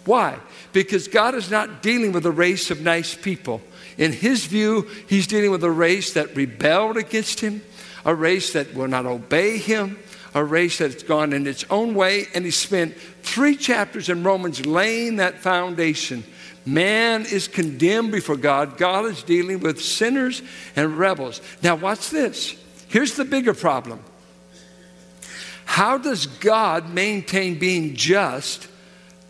Why? 0.05 0.38
Because 0.73 1.09
God 1.09 1.35
is 1.35 1.50
not 1.50 1.83
dealing 1.83 2.12
with 2.12 2.25
a 2.25 2.31
race 2.31 2.71
of 2.71 2.83
nice 2.83 3.16
people. 3.16 3.62
In 3.99 4.12
his 4.12 4.47
view, 4.47 4.88
he's 5.09 5.26
dealing 5.26 5.50
with 5.50 5.64
a 5.64 5.71
race 5.73 6.12
that 6.12 6.37
rebelled 6.37 6.99
against 6.99 7.40
him, 7.40 7.62
a 8.05 8.14
race 8.14 8.52
that 8.52 8.75
will 8.75 8.87
not 8.87 9.07
obey 9.07 9.59
him, 9.59 9.99
a 10.37 10.45
race 10.45 10.76
that's 10.76 11.02
gone 11.02 11.33
in 11.33 11.47
its 11.47 11.64
own 11.71 11.95
way, 11.95 12.26
and 12.35 12.45
he 12.45 12.50
spent 12.50 12.95
three 13.23 13.57
chapters 13.57 14.11
in 14.11 14.23
Romans 14.23 14.66
laying 14.66 15.16
that 15.16 15.38
foundation. 15.38 16.23
Man 16.66 17.23
is 17.23 17.49
condemned 17.49 18.12
before 18.12 18.37
God. 18.37 18.76
God 18.76 19.07
is 19.07 19.23
dealing 19.23 19.61
with 19.61 19.81
sinners 19.81 20.43
and 20.76 20.99
rebels. 20.99 21.40
Now, 21.62 21.76
watch 21.76 22.11
this. 22.11 22.55
Here's 22.88 23.16
the 23.16 23.25
bigger 23.25 23.55
problem. 23.55 24.00
How 25.64 25.97
does 25.97 26.26
God 26.26 26.93
maintain 26.93 27.59
being 27.59 27.95
just 27.95 28.69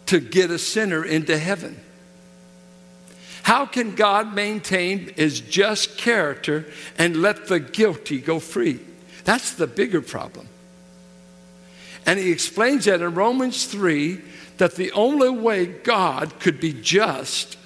to 0.06 0.18
get 0.18 0.50
a 0.50 0.58
sinner 0.58 1.04
into 1.04 1.38
heaven? 1.38 1.80
How 3.44 3.64
can 3.64 3.94
God 3.94 4.34
maintain 4.34 5.12
his 5.14 5.40
just 5.40 5.98
character 5.98 6.66
and 6.98 7.22
let 7.22 7.46
the 7.46 7.60
guilty 7.60 8.18
go 8.20 8.40
free? 8.40 8.80
That's 9.22 9.52
the 9.54 9.68
bigger 9.68 10.00
problem. 10.00 10.48
And 12.06 12.18
he 12.18 12.30
explains 12.30 12.84
that 12.84 13.02
in 13.02 13.14
Romans 13.14 13.66
3 13.66 14.20
that 14.58 14.76
the 14.76 14.92
only 14.92 15.28
way 15.28 15.66
God 15.66 16.38
could 16.38 16.60
be 16.60 16.72
just 16.72 17.58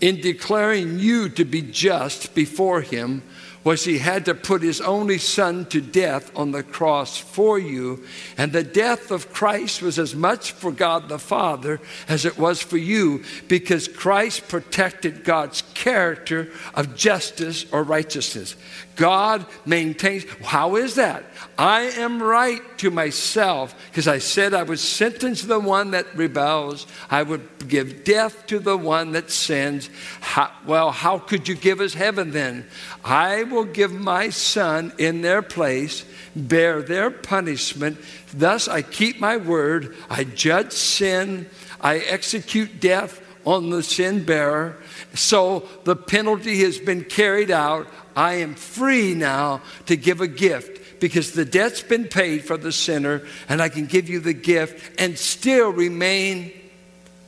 in 0.00 0.20
declaring 0.20 0.98
you 0.98 1.28
to 1.28 1.44
be 1.44 1.62
just 1.62 2.34
before 2.34 2.80
him 2.80 3.22
was 3.64 3.84
he 3.84 3.98
had 3.98 4.24
to 4.24 4.34
put 4.34 4.62
his 4.62 4.80
only 4.80 5.18
son 5.18 5.64
to 5.66 5.80
death 5.80 6.36
on 6.36 6.50
the 6.50 6.62
cross 6.62 7.16
for 7.16 7.58
you. 7.58 8.02
And 8.36 8.52
the 8.52 8.64
death 8.64 9.12
of 9.12 9.32
Christ 9.32 9.82
was 9.82 9.98
as 9.98 10.16
much 10.16 10.50
for 10.50 10.72
God 10.72 11.08
the 11.08 11.18
Father 11.18 11.80
as 12.08 12.24
it 12.24 12.38
was 12.38 12.60
for 12.60 12.76
you 12.76 13.22
because 13.46 13.86
Christ 13.86 14.48
protected 14.48 15.22
God's 15.22 15.62
character 15.74 16.50
of 16.74 16.96
justice 16.96 17.64
or 17.70 17.84
righteousness. 17.84 18.56
God 18.96 19.46
maintains. 19.64 20.24
How 20.42 20.76
is 20.76 20.96
that? 20.96 21.24
I 21.58 21.82
am 21.82 22.22
right 22.22 22.60
to 22.78 22.90
myself 22.90 23.74
because 23.88 24.08
I 24.08 24.18
said 24.18 24.54
I 24.54 24.62
would 24.62 24.78
sentence 24.78 25.42
the 25.42 25.60
one 25.60 25.92
that 25.92 26.14
rebels. 26.14 26.86
I 27.10 27.22
would 27.22 27.68
give 27.68 28.04
death 28.04 28.46
to 28.48 28.58
the 28.58 28.76
one 28.76 29.12
that 29.12 29.30
sins. 29.30 29.88
How, 30.20 30.50
well, 30.66 30.90
how 30.90 31.18
could 31.18 31.48
you 31.48 31.54
give 31.54 31.80
us 31.80 31.94
heaven 31.94 32.32
then? 32.32 32.66
I 33.04 33.44
will 33.44 33.64
give 33.64 33.92
my 33.92 34.30
son 34.30 34.92
in 34.98 35.22
their 35.22 35.42
place, 35.42 36.04
bear 36.36 36.82
their 36.82 37.10
punishment. 37.10 37.98
Thus 38.34 38.68
I 38.68 38.82
keep 38.82 39.20
my 39.20 39.36
word. 39.36 39.96
I 40.10 40.24
judge 40.24 40.72
sin. 40.72 41.48
I 41.80 41.98
execute 41.98 42.80
death 42.80 43.20
on 43.44 43.70
the 43.70 43.82
sin 43.82 44.24
bearer. 44.24 44.76
So 45.14 45.68
the 45.84 45.96
penalty 45.96 46.60
has 46.62 46.78
been 46.78 47.04
carried 47.04 47.50
out. 47.50 47.88
I 48.16 48.34
am 48.34 48.54
free 48.54 49.14
now 49.14 49.62
to 49.86 49.96
give 49.96 50.20
a 50.20 50.26
gift 50.26 51.00
because 51.00 51.32
the 51.32 51.44
debt's 51.44 51.82
been 51.82 52.06
paid 52.06 52.44
for 52.44 52.56
the 52.56 52.72
sinner, 52.72 53.22
and 53.48 53.60
I 53.60 53.68
can 53.68 53.86
give 53.86 54.08
you 54.08 54.20
the 54.20 54.32
gift 54.32 55.00
and 55.00 55.18
still 55.18 55.70
remain 55.70 56.52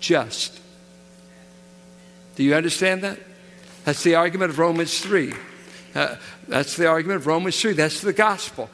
just. 0.01 0.61
Do 2.37 2.45
you 2.45 2.55
understand 2.55 3.03
that? 3.03 3.19
That's 3.85 4.03
the 4.03 4.15
argument 4.15 4.51
of 4.51 4.59
Romans 4.59 5.01
3. 5.01 5.33
Uh, 5.95 6.17
that's 6.49 6.77
the 6.77 6.87
argument 6.87 7.21
of 7.21 7.27
Romans 7.27 7.61
3. 7.61 7.73
That's 7.75 8.01
the 8.01 8.13
gospel. 8.13 8.71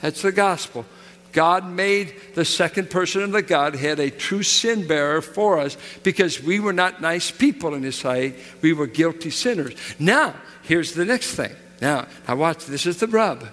That's 0.00 0.22
the 0.22 0.32
gospel. 0.32 0.84
God 1.32 1.66
made 1.66 2.14
the 2.34 2.44
second 2.44 2.90
person 2.90 3.22
of 3.22 3.32
the 3.32 3.42
Godhead 3.42 3.98
a 3.98 4.10
true 4.10 4.42
sin 4.42 4.86
bearer 4.86 5.22
for 5.22 5.58
us 5.58 5.76
because 6.02 6.42
we 6.42 6.60
were 6.60 6.74
not 6.74 7.00
nice 7.00 7.30
people 7.30 7.74
in 7.74 7.82
His 7.82 7.96
sight. 7.96 8.36
We 8.60 8.74
were 8.74 8.86
guilty 8.86 9.30
sinners. 9.30 9.74
Now, 9.98 10.34
here's 10.62 10.92
the 10.92 11.06
next 11.06 11.34
thing. 11.34 11.52
Now, 11.80 12.06
now 12.28 12.36
watch, 12.36 12.66
this 12.66 12.86
is 12.86 12.98
the 12.98 13.06
rub. 13.06 13.48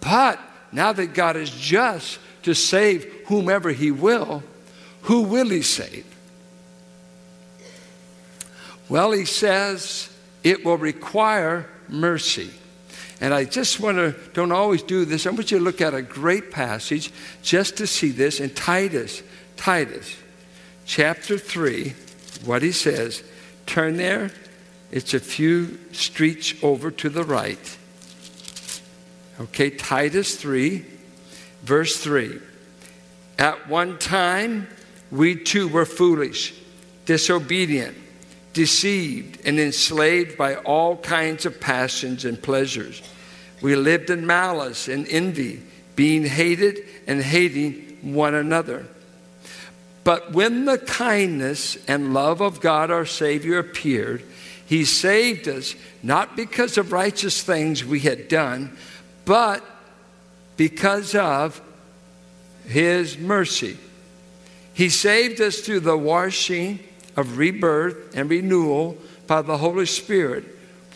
But 0.00 0.40
now 0.72 0.92
that 0.92 1.14
God 1.14 1.36
is 1.36 1.50
just 1.50 2.18
to 2.42 2.54
save 2.54 3.04
whomever 3.26 3.70
He 3.70 3.92
will, 3.92 4.42
who 5.02 5.22
will 5.22 5.48
He 5.48 5.62
save? 5.62 6.06
Well, 8.88 9.12
He 9.12 9.24
says 9.24 10.12
it 10.42 10.64
will 10.64 10.78
require 10.78 11.68
mercy. 11.88 12.50
And 13.22 13.32
I 13.32 13.44
just 13.44 13.78
want 13.78 13.98
to, 13.98 14.16
don't 14.32 14.50
always 14.50 14.82
do 14.82 15.04
this. 15.04 15.28
I 15.28 15.30
want 15.30 15.52
you 15.52 15.58
to 15.58 15.62
look 15.62 15.80
at 15.80 15.94
a 15.94 16.02
great 16.02 16.50
passage 16.50 17.12
just 17.40 17.76
to 17.76 17.86
see 17.86 18.10
this 18.10 18.40
in 18.40 18.50
Titus, 18.50 19.22
Titus 19.56 20.16
chapter 20.86 21.38
3, 21.38 21.94
what 22.44 22.62
he 22.62 22.72
says. 22.72 23.22
Turn 23.64 23.96
there, 23.96 24.32
it's 24.90 25.14
a 25.14 25.20
few 25.20 25.78
streets 25.92 26.52
over 26.64 26.90
to 26.90 27.08
the 27.08 27.22
right. 27.22 27.78
Okay, 29.40 29.70
Titus 29.70 30.34
3, 30.34 30.84
verse 31.62 31.98
3. 31.98 32.40
At 33.38 33.68
one 33.68 33.98
time, 33.98 34.66
we 35.12 35.36
too 35.36 35.68
were 35.68 35.86
foolish, 35.86 36.54
disobedient 37.06 37.96
deceived 38.52 39.40
and 39.46 39.58
enslaved 39.58 40.36
by 40.36 40.56
all 40.56 40.96
kinds 40.96 41.46
of 41.46 41.60
passions 41.60 42.24
and 42.24 42.40
pleasures. 42.42 43.02
We 43.62 43.76
lived 43.76 44.10
in 44.10 44.26
malice 44.26 44.88
and 44.88 45.06
envy, 45.08 45.62
being 45.96 46.24
hated 46.24 46.80
and 47.06 47.22
hating 47.22 47.98
one 48.02 48.34
another. 48.34 48.86
But 50.04 50.32
when 50.32 50.64
the 50.64 50.78
kindness 50.78 51.76
and 51.86 52.12
love 52.12 52.40
of 52.40 52.60
God 52.60 52.90
our 52.90 53.06
Savior 53.06 53.58
appeared, 53.58 54.24
He 54.66 54.84
saved 54.84 55.46
us 55.46 55.76
not 56.02 56.36
because 56.36 56.76
of 56.76 56.92
righteous 56.92 57.42
things 57.42 57.84
we 57.84 58.00
had 58.00 58.28
done, 58.28 58.76
but 59.24 59.64
because 60.56 61.14
of 61.14 61.60
His 62.66 63.16
mercy. 63.16 63.78
He 64.74 64.88
saved 64.88 65.40
us 65.40 65.60
through 65.60 65.80
the 65.80 65.96
washing 65.96 66.80
of 67.16 67.38
rebirth 67.38 68.16
and 68.16 68.28
renewal 68.28 68.96
by 69.26 69.42
the 69.42 69.58
Holy 69.58 69.86
Spirit, 69.86 70.44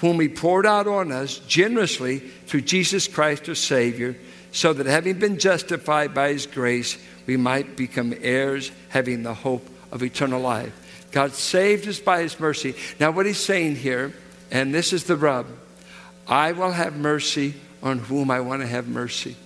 whom 0.01 0.21
He 0.21 0.29
poured 0.29 0.67
out 0.67 0.87
on 0.87 1.13
us 1.13 1.39
generously 1.41 2.19
through 2.19 2.63
Jesus 2.63 3.09
Christ 3.09 3.49
our 3.49 3.55
Savior, 3.55 4.17
so 4.53 4.73
that 4.73 4.87
having 4.87 5.19
been 5.19 5.39
justified 5.39 6.15
by 6.15 6.33
His 6.33 6.47
grace, 6.47 6.99
we 7.27 7.37
might 7.37 7.77
become 7.77 8.15
heirs, 8.21 8.71
having 8.89 9.23
the 9.23 9.35
hope 9.35 9.69
of 9.93 10.03
eternal 10.03 10.41
life. 10.41 10.73
God 11.13 11.33
saved 11.33 11.89
us 11.89 11.99
by 11.99 12.23
His 12.23 12.39
mercy. 12.39 12.75
Now, 13.01 13.11
what 13.11 13.27
He's 13.27 13.39
saying 13.39 13.77
here, 13.77 14.13
and 14.51 14.75
this 14.75 14.93
is 14.93 15.05
the 15.05 15.17
rub 15.17 15.47
I 16.29 16.53
will 16.53 16.73
have 16.73 16.97
mercy 16.97 17.55
on 17.83 17.99
whom 17.99 18.31
I 18.31 18.41
want 18.41 18.63
to 18.63 18.69
have 18.69 18.89
mercy. 18.89 19.37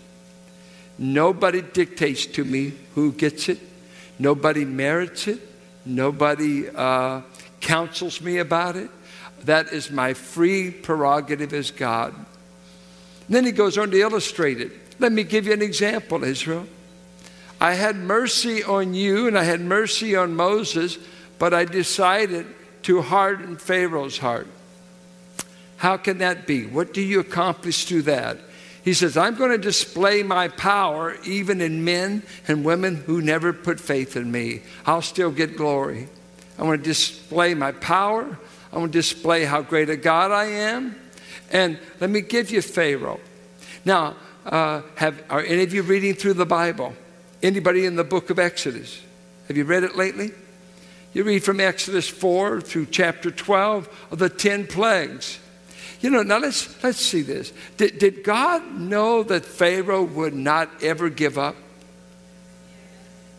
Nobody 0.99 1.63
dictates 1.63 2.27
to 2.27 2.45
me 2.45 2.73
who 2.95 3.13
gets 3.13 3.49
it, 3.49 3.59
nobody 4.19 4.65
merits 4.65 5.29
it. 5.29 5.41
Nobody 5.85 6.69
uh, 6.69 7.23
counsels 7.61 8.21
me 8.21 8.39
about 8.39 8.77
it. 8.77 8.91
That 9.45 9.73
is 9.73 9.91
my 9.91 10.15
free 10.15 10.71
prerogative 10.71 11.53
as 11.53 11.71
God. 11.71 12.15
And 12.15 13.37
then 13.37 13.45
he 13.45 13.53
goes 13.53 13.79
on 13.79 13.91
to 13.91 14.01
illustrate 14.01 14.61
it. 14.61 14.73
Let 14.99 15.13
me 15.13 15.23
give 15.23 15.47
you 15.47 15.53
an 15.53 15.63
example, 15.63 16.25
Israel. 16.25 16.67
I 17.61 17.75
had 17.75 17.97
mercy 17.97 18.65
on 18.65 18.95
you 18.95 19.29
and 19.29 19.39
I 19.39 19.45
had 19.45 19.61
mercy 19.61 20.17
on 20.17 20.35
Moses, 20.35 20.99
but 21.39 21.53
I 21.53 21.65
decided 21.65 22.47
to 22.83 23.03
harden 23.03 23.57
Pharaoh's 23.57 24.19
heart. 24.19 24.47
How 25.77 25.97
can 25.97 26.19
that 26.19 26.47
be? 26.47 26.67
What 26.67 26.93
do 26.93 27.01
you 27.01 27.21
accomplish 27.21 27.85
through 27.85 28.03
that? 28.03 28.39
He 28.83 28.95
says, 28.95 29.17
I'm 29.17 29.35
going 29.35 29.51
to 29.51 29.59
display 29.59 30.23
my 30.23 30.49
power 30.49 31.17
even 31.25 31.61
in 31.61 31.85
men 31.85 32.23
and 32.49 32.65
women 32.65 32.97
who 32.97 33.21
never 33.21 33.53
put 33.53 33.79
faith 33.79 34.17
in 34.17 34.33
me. 34.33 34.63
I'll 34.87 35.03
still 35.03 35.31
get 35.31 35.57
glory. 35.57 36.09
I 36.59 36.63
want 36.65 36.83
to 36.83 36.89
display 36.89 37.55
my 37.55 37.73
power. 37.73 38.39
I 38.73 38.79
want 38.79 38.93
to 38.93 38.99
display 38.99 39.45
how 39.45 39.63
great 39.63 39.91
a 39.91 39.97
God 39.97 40.31
I 40.31 40.45
am. 40.45 40.97
And 41.51 41.79
let 42.01 42.11
me 42.11 42.21
give 42.21 42.51
you 42.51 42.63
Pharaoh. 42.63 43.21
Now, 43.85 44.17
uh, 44.47 44.83
have, 44.97 45.23
are 45.29 45.41
any 45.41 45.63
of 45.63 45.75
you 45.75 45.83
reading 45.83 46.15
through 46.15 46.35
the 46.35 46.47
Bible? 46.47 46.95
Anybody 47.43 47.85
in 47.85 47.97
the 47.97 48.05
book 48.05 48.31
of 48.31 48.39
Exodus? 48.39 49.03
Have 49.49 49.57
you 49.57 49.65
read 49.65 49.83
it 49.83 49.97
lately? 49.97 50.31
You 51.13 51.25
read 51.25 51.43
from 51.43 51.61
Exodus 51.61 52.09
4 52.09 52.61
through 52.61 52.87
chapter 52.87 53.31
12 53.31 54.07
of 54.13 54.19
the 54.19 54.29
10 54.29 54.69
plagues. 54.69 55.41
You 56.01 56.11
know, 56.11 56.23
now 56.23 56.39
let's, 56.39 56.83
let's 56.83 57.01
see 57.01 57.23
this. 57.23 57.53
Did, 57.77 57.99
did 57.99 58.23
God 58.23 58.79
know 58.79 59.23
that 59.25 59.45
Pharaoh 59.45 60.05
would 60.05 60.35
not 60.35 60.71
ever 60.83 61.11
give 61.11 61.37
up? 61.37 61.57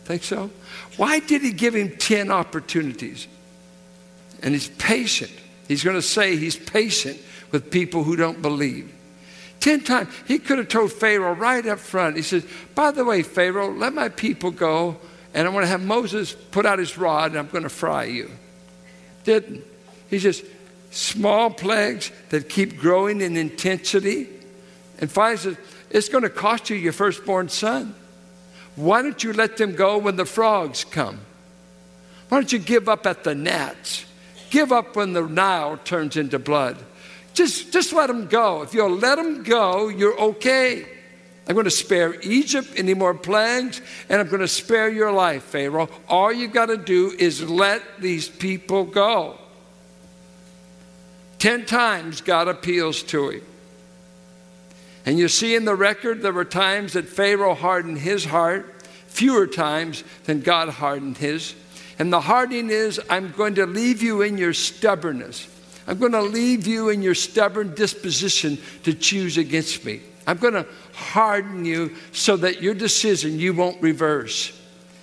Think 0.04 0.22
so? 0.22 0.50
Why 0.96 1.20
did 1.20 1.42
he 1.42 1.52
give 1.52 1.74
him 1.74 1.96
10 1.96 2.30
opportunities? 2.30 3.26
And 4.42 4.54
he's 4.54 4.68
patient. 4.68 5.30
He's 5.68 5.84
going 5.84 5.96
to 5.96 6.02
say 6.02 6.36
he's 6.36 6.56
patient 6.56 7.18
with 7.50 7.70
people 7.70 8.04
who 8.04 8.16
don't 8.16 8.42
believe. 8.42 8.92
10 9.60 9.84
times. 9.84 10.12
He 10.26 10.38
could 10.38 10.58
have 10.58 10.68
told 10.68 10.92
Pharaoh 10.92 11.34
right 11.34 11.64
up 11.66 11.78
front. 11.78 12.16
He 12.16 12.22
says, 12.22 12.44
By 12.74 12.90
the 12.90 13.04
way, 13.04 13.22
Pharaoh, 13.22 13.72
let 13.72 13.94
my 13.94 14.08
people 14.08 14.50
go, 14.50 14.96
and 15.32 15.46
I'm 15.46 15.52
going 15.52 15.62
to 15.62 15.68
have 15.68 15.82
Moses 15.82 16.32
put 16.32 16.66
out 16.66 16.80
his 16.80 16.98
rod, 16.98 17.30
and 17.30 17.38
I'm 17.38 17.48
going 17.48 17.62
to 17.62 17.70
fry 17.70 18.04
you. 18.04 18.30
Didn't. 19.22 19.64
He 20.10 20.18
just, 20.18 20.44
small 20.90 21.50
plagues 21.50 22.10
that 22.30 22.48
keep 22.48 22.76
growing 22.76 23.20
in 23.20 23.36
intensity. 23.36 24.28
And 24.98 25.10
Pharaoh 25.10 25.36
says, 25.36 25.56
it's 25.90 26.08
going 26.08 26.24
to 26.24 26.30
cost 26.30 26.68
you 26.68 26.76
your 26.76 26.92
firstborn 26.92 27.48
son. 27.48 27.94
Why 28.74 29.02
don't 29.02 29.22
you 29.22 29.32
let 29.32 29.58
them 29.58 29.74
go 29.74 29.98
when 29.98 30.16
the 30.16 30.24
frogs 30.24 30.84
come? 30.84 31.20
Why 32.28 32.38
don't 32.38 32.52
you 32.52 32.58
give 32.58 32.88
up 32.88 33.06
at 33.06 33.24
the 33.24 33.34
gnats? 33.34 34.06
Give 34.52 34.70
up 34.70 34.96
when 34.96 35.14
the 35.14 35.22
Nile 35.22 35.78
turns 35.78 36.18
into 36.18 36.38
blood. 36.38 36.76
Just, 37.32 37.72
just 37.72 37.94
let 37.94 38.08
them 38.08 38.26
go. 38.26 38.60
If 38.60 38.74
you'll 38.74 38.90
let 38.90 39.16
them 39.16 39.44
go, 39.44 39.88
you're 39.88 40.20
okay. 40.20 40.86
I'm 41.48 41.54
going 41.54 41.64
to 41.64 41.70
spare 41.70 42.20
Egypt 42.20 42.68
any 42.76 42.92
more 42.92 43.14
plagues, 43.14 43.80
and 44.10 44.20
I'm 44.20 44.28
going 44.28 44.42
to 44.42 44.46
spare 44.46 44.90
your 44.90 45.10
life, 45.10 45.44
Pharaoh. 45.44 45.88
All 46.06 46.30
you 46.30 46.48
got 46.48 46.66
to 46.66 46.76
do 46.76 47.14
is 47.18 47.42
let 47.42 47.82
these 47.98 48.28
people 48.28 48.84
go. 48.84 49.38
Ten 51.38 51.64
times 51.64 52.20
God 52.20 52.46
appeals 52.46 53.02
to 53.04 53.30
him. 53.30 53.42
And 55.06 55.18
you 55.18 55.28
see 55.28 55.54
in 55.54 55.64
the 55.64 55.74
record, 55.74 56.20
there 56.20 56.30
were 56.30 56.44
times 56.44 56.92
that 56.92 57.08
Pharaoh 57.08 57.54
hardened 57.54 58.00
his 58.00 58.26
heart, 58.26 58.82
fewer 59.06 59.46
times 59.46 60.04
than 60.24 60.42
God 60.42 60.68
hardened 60.68 61.16
his. 61.16 61.54
And 62.02 62.12
the 62.12 62.20
hardening 62.20 62.68
is, 62.68 63.00
I'm 63.08 63.30
going 63.30 63.54
to 63.54 63.64
leave 63.64 64.02
you 64.02 64.22
in 64.22 64.36
your 64.36 64.54
stubbornness. 64.54 65.46
I'm 65.86 65.98
going 65.98 66.10
to 66.10 66.20
leave 66.20 66.66
you 66.66 66.88
in 66.88 67.00
your 67.00 67.14
stubborn 67.14 67.76
disposition 67.76 68.58
to 68.82 68.92
choose 68.92 69.38
against 69.38 69.84
me. 69.84 70.00
I'm 70.26 70.38
going 70.38 70.54
to 70.54 70.66
harden 70.94 71.64
you 71.64 71.94
so 72.10 72.36
that 72.38 72.60
your 72.60 72.74
decision 72.74 73.38
you 73.38 73.54
won't 73.54 73.80
reverse. 73.80 74.50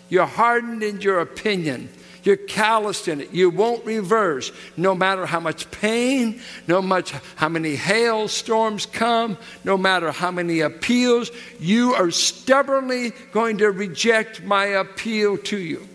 You're 0.09 0.25
hardened 0.25 0.83
in 0.83 0.99
your 0.99 1.21
opinion. 1.21 1.87
You're 2.23 2.35
calloused 2.35 3.07
in 3.07 3.21
it. 3.21 3.31
You 3.31 3.49
won't 3.49 3.85
reverse 3.85 4.51
no 4.75 4.93
matter 4.93 5.25
how 5.25 5.39
much 5.39 5.71
pain, 5.71 6.41
no 6.67 6.81
much 6.81 7.13
how 7.37 7.47
many 7.47 7.77
hailstorms 7.77 8.85
come, 8.85 9.37
no 9.63 9.77
matter 9.77 10.11
how 10.11 10.31
many 10.31 10.59
appeals. 10.59 11.31
You 11.61 11.93
are 11.93 12.11
stubbornly 12.11 13.13
going 13.31 13.59
to 13.59 13.71
reject 13.71 14.43
my 14.43 14.65
appeal 14.65 15.37
to 15.37 15.57
you. 15.57 15.88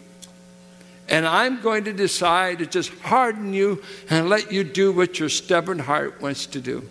And 1.09 1.27
I'm 1.27 1.61
going 1.61 1.85
to 1.85 1.93
decide 1.93 2.59
to 2.59 2.67
just 2.67 2.91
harden 3.01 3.53
you 3.53 3.83
and 4.09 4.29
let 4.29 4.51
you 4.51 4.65
do 4.65 4.93
what 4.93 5.19
your 5.19 5.29
stubborn 5.29 5.79
heart 5.79 6.21
wants 6.21 6.47
to 6.47 6.61
do. 6.61 6.89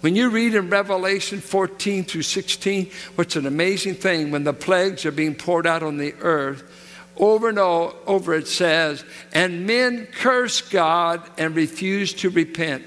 When 0.00 0.14
you 0.14 0.28
read 0.30 0.54
in 0.54 0.70
Revelation 0.70 1.40
14 1.40 2.04
through 2.04 2.22
16, 2.22 2.90
what's 3.16 3.34
an 3.34 3.46
amazing 3.46 3.94
thing 3.94 4.30
when 4.30 4.44
the 4.44 4.52
plagues 4.52 5.04
are 5.04 5.10
being 5.10 5.34
poured 5.34 5.66
out 5.66 5.82
on 5.82 5.96
the 5.96 6.14
earth, 6.20 6.62
over 7.16 7.48
and 7.48 7.58
over 7.58 8.34
it 8.34 8.46
says, 8.46 9.04
and 9.32 9.66
men 9.66 10.06
curse 10.06 10.60
God 10.60 11.28
and 11.36 11.56
refuse 11.56 12.14
to 12.14 12.30
repent. 12.30 12.84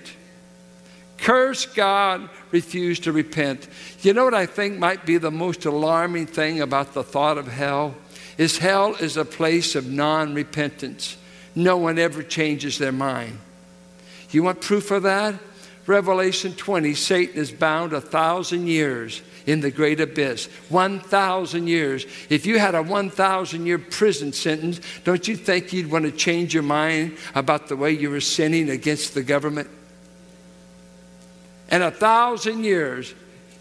Curse 1.17 1.65
God, 1.65 2.29
refuse 2.51 2.99
to 3.01 3.12
repent. 3.12 3.67
You 4.01 4.13
know 4.13 4.23
what 4.23 4.34
I 4.34 4.45
think 4.45 4.79
might 4.79 5.05
be 5.05 5.17
the 5.17 5.31
most 5.31 5.65
alarming 5.65 6.27
thing 6.27 6.62
about 6.62 6.93
the 6.93 7.03
thought 7.03 7.38
of 7.38 7.47
hell? 7.47 7.93
Is 8.41 8.58
hell 8.58 8.95
is 8.95 9.17
a 9.17 9.23
place 9.23 9.75
of 9.75 9.86
non 9.86 10.34
repentance. 10.34 11.15
No 11.54 11.77
one 11.77 11.99
ever 11.99 12.23
changes 12.23 12.80
their 12.80 12.91
mind. 12.91 13.38
You 14.32 14.41
want 14.41 14.62
proof 14.62 14.89
of 14.89 15.04
that? 15.04 15.36
Revelation 15.86 16.54
20, 16.54 16.95
Satan 16.95 17.36
is 17.36 17.51
bound 17.51 17.93
a 17.93 18.01
thousand 18.01 18.65
years 18.65 19.21
in 19.45 19.62
the 19.62 19.69
great 19.69 19.99
abyss. 19.99 20.47
1,000 20.69 21.67
years. 21.67 22.08
If 22.30 22.47
you 22.47 22.58
had 22.58 22.73
a 22.73 22.82
1,000 22.82 23.67
year 23.67 23.77
prison 23.77 24.34
sentence, 24.34 24.82
don't 25.04 25.27
you 25.27 25.36
think 25.36 25.71
you'd 25.71 25.91
want 25.91 26.06
to 26.06 26.12
change 26.12 26.51
your 26.51 26.63
mind 26.63 27.17
about 27.36 27.67
the 27.67 27.75
way 27.75 27.91
you 27.91 28.10
were 28.10 28.21
sinning 28.21 28.71
against 28.71 29.13
the 29.13 29.21
government? 29.21 29.69
And 31.69 31.84
a 31.84 31.91
thousand 31.91 32.63
years, 32.63 33.13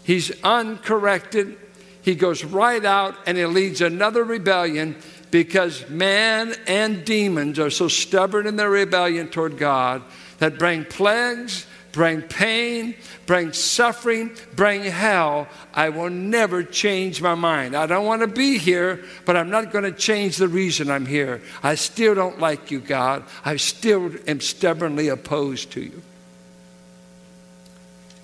he's 0.03 0.31
uncorrected. 0.43 1.59
He 2.01 2.15
goes 2.15 2.43
right 2.43 2.83
out 2.83 3.15
and 3.25 3.37
he 3.37 3.45
leads 3.45 3.81
another 3.81 4.23
rebellion 4.23 4.95
because 5.29 5.87
man 5.89 6.53
and 6.67 7.05
demons 7.05 7.59
are 7.59 7.69
so 7.69 7.87
stubborn 7.87 8.47
in 8.47 8.55
their 8.55 8.69
rebellion 8.69 9.29
toward 9.29 9.57
God 9.57 10.01
that 10.39 10.57
bring 10.57 10.83
plagues 10.85 11.65
bring 11.91 12.21
pain, 12.21 12.95
bring 13.25 13.53
suffering, 13.53 14.31
bring 14.55 14.83
hell, 14.83 15.47
I 15.73 15.89
will 15.89 16.09
never 16.09 16.63
change 16.63 17.21
my 17.21 17.35
mind. 17.35 17.75
I 17.75 17.85
don't 17.85 18.05
want 18.05 18.21
to 18.21 18.27
be 18.27 18.57
here, 18.57 19.03
but 19.25 19.35
I'm 19.35 19.49
not 19.49 19.71
going 19.71 19.83
to 19.83 19.91
change 19.91 20.37
the 20.37 20.47
reason 20.47 20.89
I'm 20.89 21.05
here. 21.05 21.41
I 21.63 21.75
still 21.75 22.15
don't 22.15 22.39
like 22.39 22.71
you, 22.71 22.79
God. 22.79 23.23
I 23.43 23.57
still 23.57 24.11
am 24.27 24.39
stubbornly 24.41 25.09
opposed 25.09 25.71
to 25.71 25.81
you. 25.81 26.01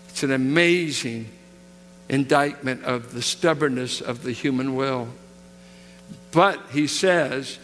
It's 0.09 0.23
an 0.23 0.31
amazing 0.31 1.29
indictment 2.09 2.83
of 2.83 3.13
the 3.13 3.21
stubbornness 3.21 4.01
of 4.01 4.23
the 4.23 4.31
human 4.31 4.75
will. 4.75 5.09
But 6.31 6.61
he 6.71 6.87
says, 6.87 7.59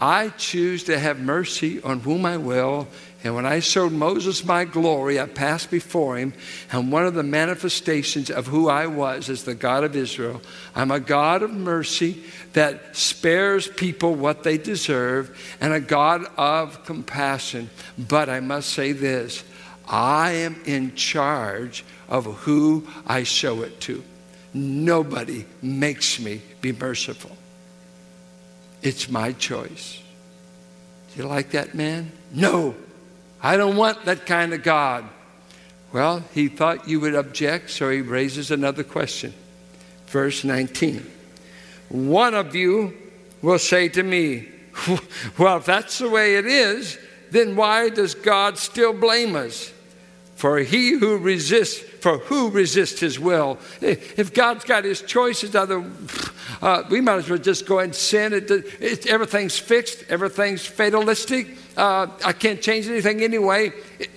I 0.00 0.30
choose 0.30 0.84
to 0.84 0.98
have 0.98 1.20
mercy 1.20 1.80
on 1.82 2.00
whom 2.00 2.26
I 2.26 2.36
will 2.36 2.88
and 3.24 3.36
when 3.36 3.46
I 3.46 3.60
showed 3.60 3.92
Moses 3.92 4.44
my 4.44 4.64
glory, 4.64 5.20
I 5.20 5.26
passed 5.26 5.70
before 5.70 6.16
him. 6.16 6.34
And 6.72 6.90
one 6.90 7.06
of 7.06 7.14
the 7.14 7.22
manifestations 7.22 8.30
of 8.30 8.48
who 8.48 8.68
I 8.68 8.86
was 8.86 9.30
as 9.30 9.44
the 9.44 9.54
God 9.54 9.84
of 9.84 9.94
Israel, 9.94 10.42
I'm 10.74 10.90
a 10.90 10.98
God 10.98 11.42
of 11.42 11.52
mercy 11.52 12.24
that 12.54 12.96
spares 12.96 13.68
people 13.68 14.14
what 14.14 14.42
they 14.42 14.58
deserve 14.58 15.38
and 15.60 15.72
a 15.72 15.80
God 15.80 16.24
of 16.36 16.84
compassion. 16.84 17.70
But 17.96 18.28
I 18.28 18.40
must 18.40 18.70
say 18.70 18.90
this 18.90 19.44
I 19.92 20.30
am 20.30 20.58
in 20.64 20.94
charge 20.94 21.84
of 22.08 22.24
who 22.24 22.88
I 23.06 23.24
show 23.24 23.60
it 23.60 23.78
to. 23.82 24.02
Nobody 24.54 25.44
makes 25.60 26.18
me 26.18 26.40
be 26.62 26.72
merciful. 26.72 27.36
It's 28.80 29.10
my 29.10 29.32
choice. 29.32 30.00
Do 31.14 31.22
you 31.22 31.28
like 31.28 31.50
that 31.50 31.74
man? 31.74 32.10
No. 32.32 32.74
I 33.42 33.58
don't 33.58 33.76
want 33.76 34.06
that 34.06 34.24
kind 34.24 34.54
of 34.54 34.62
God. 34.62 35.04
Well, 35.92 36.24
he 36.32 36.48
thought 36.48 36.88
you 36.88 36.98
would 37.00 37.14
object, 37.14 37.68
so 37.68 37.90
he 37.90 38.00
raises 38.00 38.50
another 38.50 38.82
question. 38.82 39.34
Verse 40.06 40.42
19. 40.42 41.06
One 41.90 42.34
of 42.34 42.54
you 42.54 42.96
will 43.42 43.58
say 43.58 43.90
to 43.90 44.02
me, 44.02 44.48
Well, 45.38 45.58
if 45.58 45.66
that's 45.66 45.98
the 45.98 46.08
way 46.08 46.36
it 46.36 46.46
is, 46.46 46.98
then 47.30 47.56
why 47.56 47.90
does 47.90 48.14
God 48.14 48.56
still 48.56 48.94
blame 48.94 49.36
us? 49.36 49.70
For 50.42 50.58
he 50.58 50.98
who 50.98 51.18
resists, 51.18 51.78
for 51.78 52.18
who 52.18 52.50
resists 52.50 52.98
his 52.98 53.20
will? 53.20 53.60
If 53.80 54.34
God's 54.34 54.64
got 54.64 54.82
his 54.82 55.00
choices, 55.00 55.54
other, 55.54 55.88
uh, 56.60 56.82
we 56.90 57.00
might 57.00 57.18
as 57.18 57.30
well 57.30 57.38
just 57.38 57.64
go 57.64 57.78
and 57.78 57.94
sin. 57.94 58.32
It, 58.32 58.50
it, 58.50 59.06
everything's 59.06 59.56
fixed, 59.56 60.02
everything's 60.08 60.66
fatalistic. 60.66 61.56
Uh, 61.76 62.08
I 62.24 62.32
can't 62.32 62.60
change 62.60 62.88
anything 62.88 63.22
anyway. 63.22 63.70
It, 64.00 64.10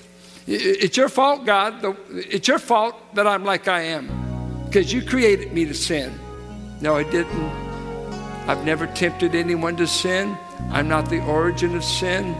it's 0.47 0.97
your 0.97 1.09
fault, 1.09 1.45
God. 1.45 1.95
It's 2.09 2.47
your 2.47 2.57
fault 2.57 2.95
that 3.13 3.27
I'm 3.27 3.43
like 3.43 3.67
I 3.67 3.81
am 3.81 4.65
because 4.65 4.91
you 4.91 5.03
created 5.05 5.53
me 5.53 5.65
to 5.65 5.75
sin. 5.75 6.11
No, 6.81 6.95
I 6.95 7.03
didn't. 7.03 7.49
I've 8.49 8.65
never 8.65 8.87
tempted 8.87 9.35
anyone 9.35 9.75
to 9.75 9.85
sin. 9.85 10.35
I'm 10.71 10.87
not 10.87 11.07
the 11.07 11.23
origin 11.23 11.75
of 11.75 11.83
sin. 11.83 12.35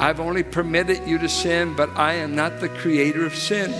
I've 0.00 0.18
only 0.18 0.42
permitted 0.42 1.06
you 1.06 1.18
to 1.18 1.28
sin, 1.28 1.76
but 1.76 1.90
I 1.90 2.14
am 2.14 2.34
not 2.34 2.58
the 2.58 2.70
creator 2.70 3.26
of 3.26 3.34
sin. 3.34 3.70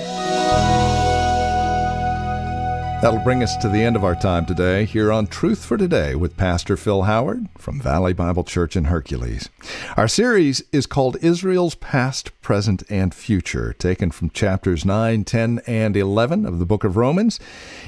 That'll 3.00 3.24
bring 3.24 3.42
us 3.42 3.56
to 3.56 3.70
the 3.70 3.80
end 3.80 3.96
of 3.96 4.04
our 4.04 4.14
time 4.14 4.44
today 4.44 4.84
here 4.84 5.10
on 5.10 5.28
Truth 5.28 5.64
for 5.64 5.78
Today 5.78 6.14
with 6.14 6.36
Pastor 6.36 6.76
Phil 6.76 7.04
Howard 7.04 7.48
from 7.56 7.80
Valley 7.80 8.12
Bible 8.12 8.44
Church 8.44 8.76
in 8.76 8.84
Hercules. 8.84 9.48
Our 9.96 10.08
series 10.08 10.62
is 10.72 10.84
called 10.84 11.16
Israel's 11.22 11.74
Past, 11.76 12.38
Present, 12.42 12.82
and 12.90 13.14
Future, 13.14 13.72
taken 13.72 14.10
from 14.10 14.28
chapters 14.28 14.84
9, 14.84 15.24
10, 15.24 15.62
and 15.66 15.96
11 15.96 16.44
of 16.44 16.58
the 16.58 16.66
book 16.66 16.84
of 16.84 16.98
Romans. 16.98 17.40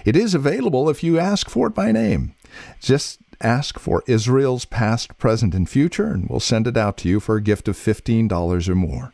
It 0.07 0.17
is 0.17 0.35
available 0.35 0.89
if 0.89 1.05
you 1.05 1.19
ask 1.19 1.51
for 1.51 1.67
it 1.67 1.75
by 1.75 1.93
name. 1.93 2.35
Just 2.81 3.21
ask 3.43 3.79
for 3.79 4.05
Israel's 4.07 4.65
past, 4.65 5.19
present, 5.19 5.55
and 5.55 5.69
future, 5.69 6.07
and 6.07 6.29
we'll 6.29 6.41
send 6.41 6.67
it 6.67 6.77
out 6.77 6.97
to 6.99 7.09
you 7.09 7.21
for 7.21 7.37
a 7.37 7.43
gift 7.43 7.69
of 7.69 7.77
$15 7.77 8.69
or 8.69 8.75
more. 8.75 9.13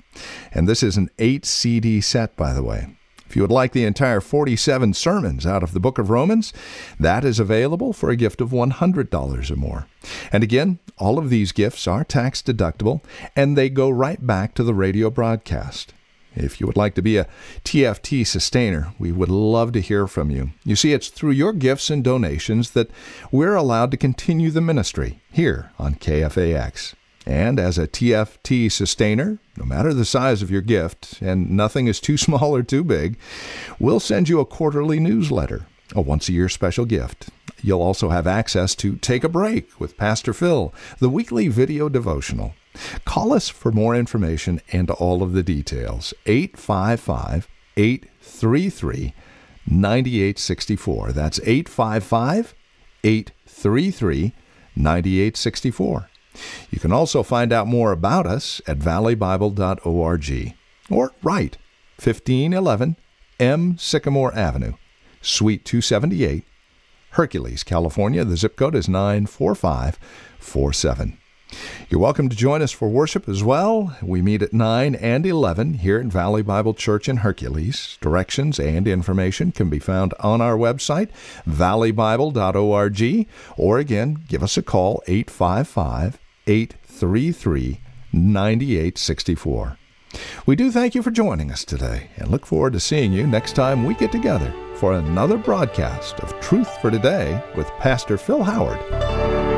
And 0.53 0.69
this 0.69 0.83
is 0.83 0.97
an 0.97 1.11
8 1.19 1.45
CD 1.45 2.01
set, 2.01 2.37
by 2.37 2.53
the 2.53 2.63
way. 2.63 2.95
If 3.29 3.37
you 3.37 3.43
would 3.43 3.51
like 3.51 3.73
the 3.73 3.85
entire 3.85 4.23
47 4.23 4.95
sermons 4.95 5.45
out 5.45 5.63
of 5.63 5.73
the 5.75 5.81
book 5.81 5.99
of 5.99 6.09
Romans, 6.09 6.55
that 6.99 7.27
is 7.27 7.39
available 7.39 7.93
for 7.93 8.09
a 8.09 8.17
gift 8.17 8.41
of 8.41 8.51
$100 8.51 9.51
or 9.51 9.57
more. 9.57 9.87
And 10.33 10.43
again, 10.43 10.79
all 10.97 11.19
of 11.19 11.29
these 11.29 11.53
gifts 11.53 11.87
are 11.87 12.05
tax 12.05 12.41
deductible 12.41 13.03
and 13.37 13.57
they 13.57 13.69
go 13.69 13.91
right 13.91 14.27
back 14.27 14.55
to 14.55 14.65
the 14.65 14.73
radio 14.73 15.11
broadcast. 15.11 15.93
If 16.35 16.61
you 16.61 16.67
would 16.67 16.77
like 16.77 16.95
to 16.95 17.03
be 17.03 17.17
a 17.17 17.27
TFT 17.65 18.27
sustainer, 18.27 18.93
we 18.99 19.13
would 19.13 19.29
love 19.29 19.73
to 19.73 19.81
hear 19.81 20.07
from 20.07 20.31
you. 20.31 20.51
You 20.65 20.77
see, 20.77 20.93
it's 20.93 21.09
through 21.09 21.33
your 21.33 21.53
gifts 21.53 21.91
and 21.91 22.05
donations 22.05 22.71
that 22.73 22.91
we're 23.33 23.55
allowed 23.55 23.91
to 23.91 23.97
continue 23.97 24.51
the 24.51 24.61
ministry 24.61 25.21
here 25.33 25.73
on 25.79 25.95
KFAX. 25.95 26.95
And 27.27 27.61
as 27.61 27.77
a 27.77 27.87
TFT 27.87 28.73
sustainer, 28.73 29.39
no 29.57 29.65
matter 29.65 29.93
the 29.93 30.07
size 30.07 30.41
of 30.41 30.51
your 30.51 30.63
gift, 30.63 31.21
and 31.21 31.51
nothing 31.51 31.87
is 31.87 32.01
too 32.01 32.17
small 32.17 32.55
or 32.55 32.63
too 32.63 32.85
big, 32.85 33.19
we'll 33.79 34.01
send 34.01 34.29
you 34.29 34.41
a 34.41 34.47
quarterly 34.47 34.99
newsletter, 34.99 35.67
a 35.95 36.01
once 36.01 36.29
a 36.29 36.33
year 36.33 36.49
special 36.49 36.87
gift. 36.87 37.29
You'll 37.61 37.83
also 37.83 38.11
have 38.11 38.27
access 38.27 38.75
to 38.77 38.97
Take 38.97 39.25
a 39.25 39.29
Break 39.29 39.79
with 39.81 39.97
Pastor 39.97 40.33
Phil, 40.33 40.73
the 41.01 41.11
weekly 41.11 41.49
video 41.49 41.89
devotional. 41.89 42.55
Call 43.05 43.33
us 43.33 43.49
for 43.49 43.73
more 43.73 43.95
information 43.95 44.61
and 44.73 44.91
all 44.91 45.23
of 45.23 45.33
the 45.33 45.43
details. 45.43 46.15
855 46.27 47.49
833 47.77 49.15
9864. 49.67 51.13
That's 51.13 51.41
855 51.41 52.55
833 53.05 54.33
9864. 54.77 56.11
You 56.71 56.79
can 56.79 56.93
also 56.93 57.23
find 57.23 57.53
out 57.53 57.67
more 57.67 57.93
about 57.93 58.27
us 58.27 58.61
at 58.67 58.79
valleybible.org 58.79 60.55
or 60.91 61.13
write 61.23 61.59
1511 61.97 62.97
M. 63.41 63.79
Sycamore 63.79 64.35
Avenue, 64.35 64.73
Suite 65.21 65.65
278, 65.65 66.45
Hercules, 67.11 67.65
California. 67.65 68.25
The 68.25 68.37
zip 68.37 68.57
code 68.57 68.75
is 68.75 68.89
94547. 68.89 71.19
You're 71.89 72.01
welcome 72.01 72.29
to 72.29 72.37
join 72.37 72.61
us 72.63 72.73
for 72.73 72.89
worship 72.89 73.29
as 73.29 73.43
well. 73.43 73.97
We 74.03 74.21
meet 74.21 74.43
at 74.43 74.53
9 74.53 74.95
and 74.95 75.25
11 75.25 75.75
here 75.75 75.99
at 75.99 76.07
Valley 76.07 76.43
Bible 76.43 76.75
Church 76.75 77.09
in 77.09 77.19
Hercules. 77.19 77.97
Directions 78.01 78.59
and 78.59 78.87
information 78.87 79.53
can 79.53 79.71
be 79.71 79.79
found 79.79 80.13
on 80.21 80.41
our 80.41 80.57
website, 80.57 81.09
valleybible.org, 81.49 83.29
or 83.57 83.79
again, 83.79 84.25
give 84.29 84.43
us 84.43 84.57
a 84.57 84.63
call, 84.63 85.03
855 85.07 86.19
833 86.47 87.81
9864. 88.13 89.79
We 90.47 90.57
do 90.57 90.71
thank 90.71 90.95
you 90.95 91.03
for 91.03 91.11
joining 91.11 91.51
us 91.51 91.65
today 91.65 92.09
and 92.17 92.29
look 92.29 92.47
forward 92.47 92.73
to 92.75 92.81
seeing 92.81 93.13
you 93.13 93.27
next 93.27 93.55
time 93.55 93.85
we 93.85 93.95
get 93.95 94.13
together 94.13 94.55
for 94.77 94.95
another 94.95 95.37
broadcast 95.37 96.21
of 96.21 96.39
Truth 96.41 96.81
for 96.81 96.91
Today 96.91 97.43
with 97.57 97.69
Pastor 97.79 98.17
Phil 98.17 98.43
Howard. 98.43 99.58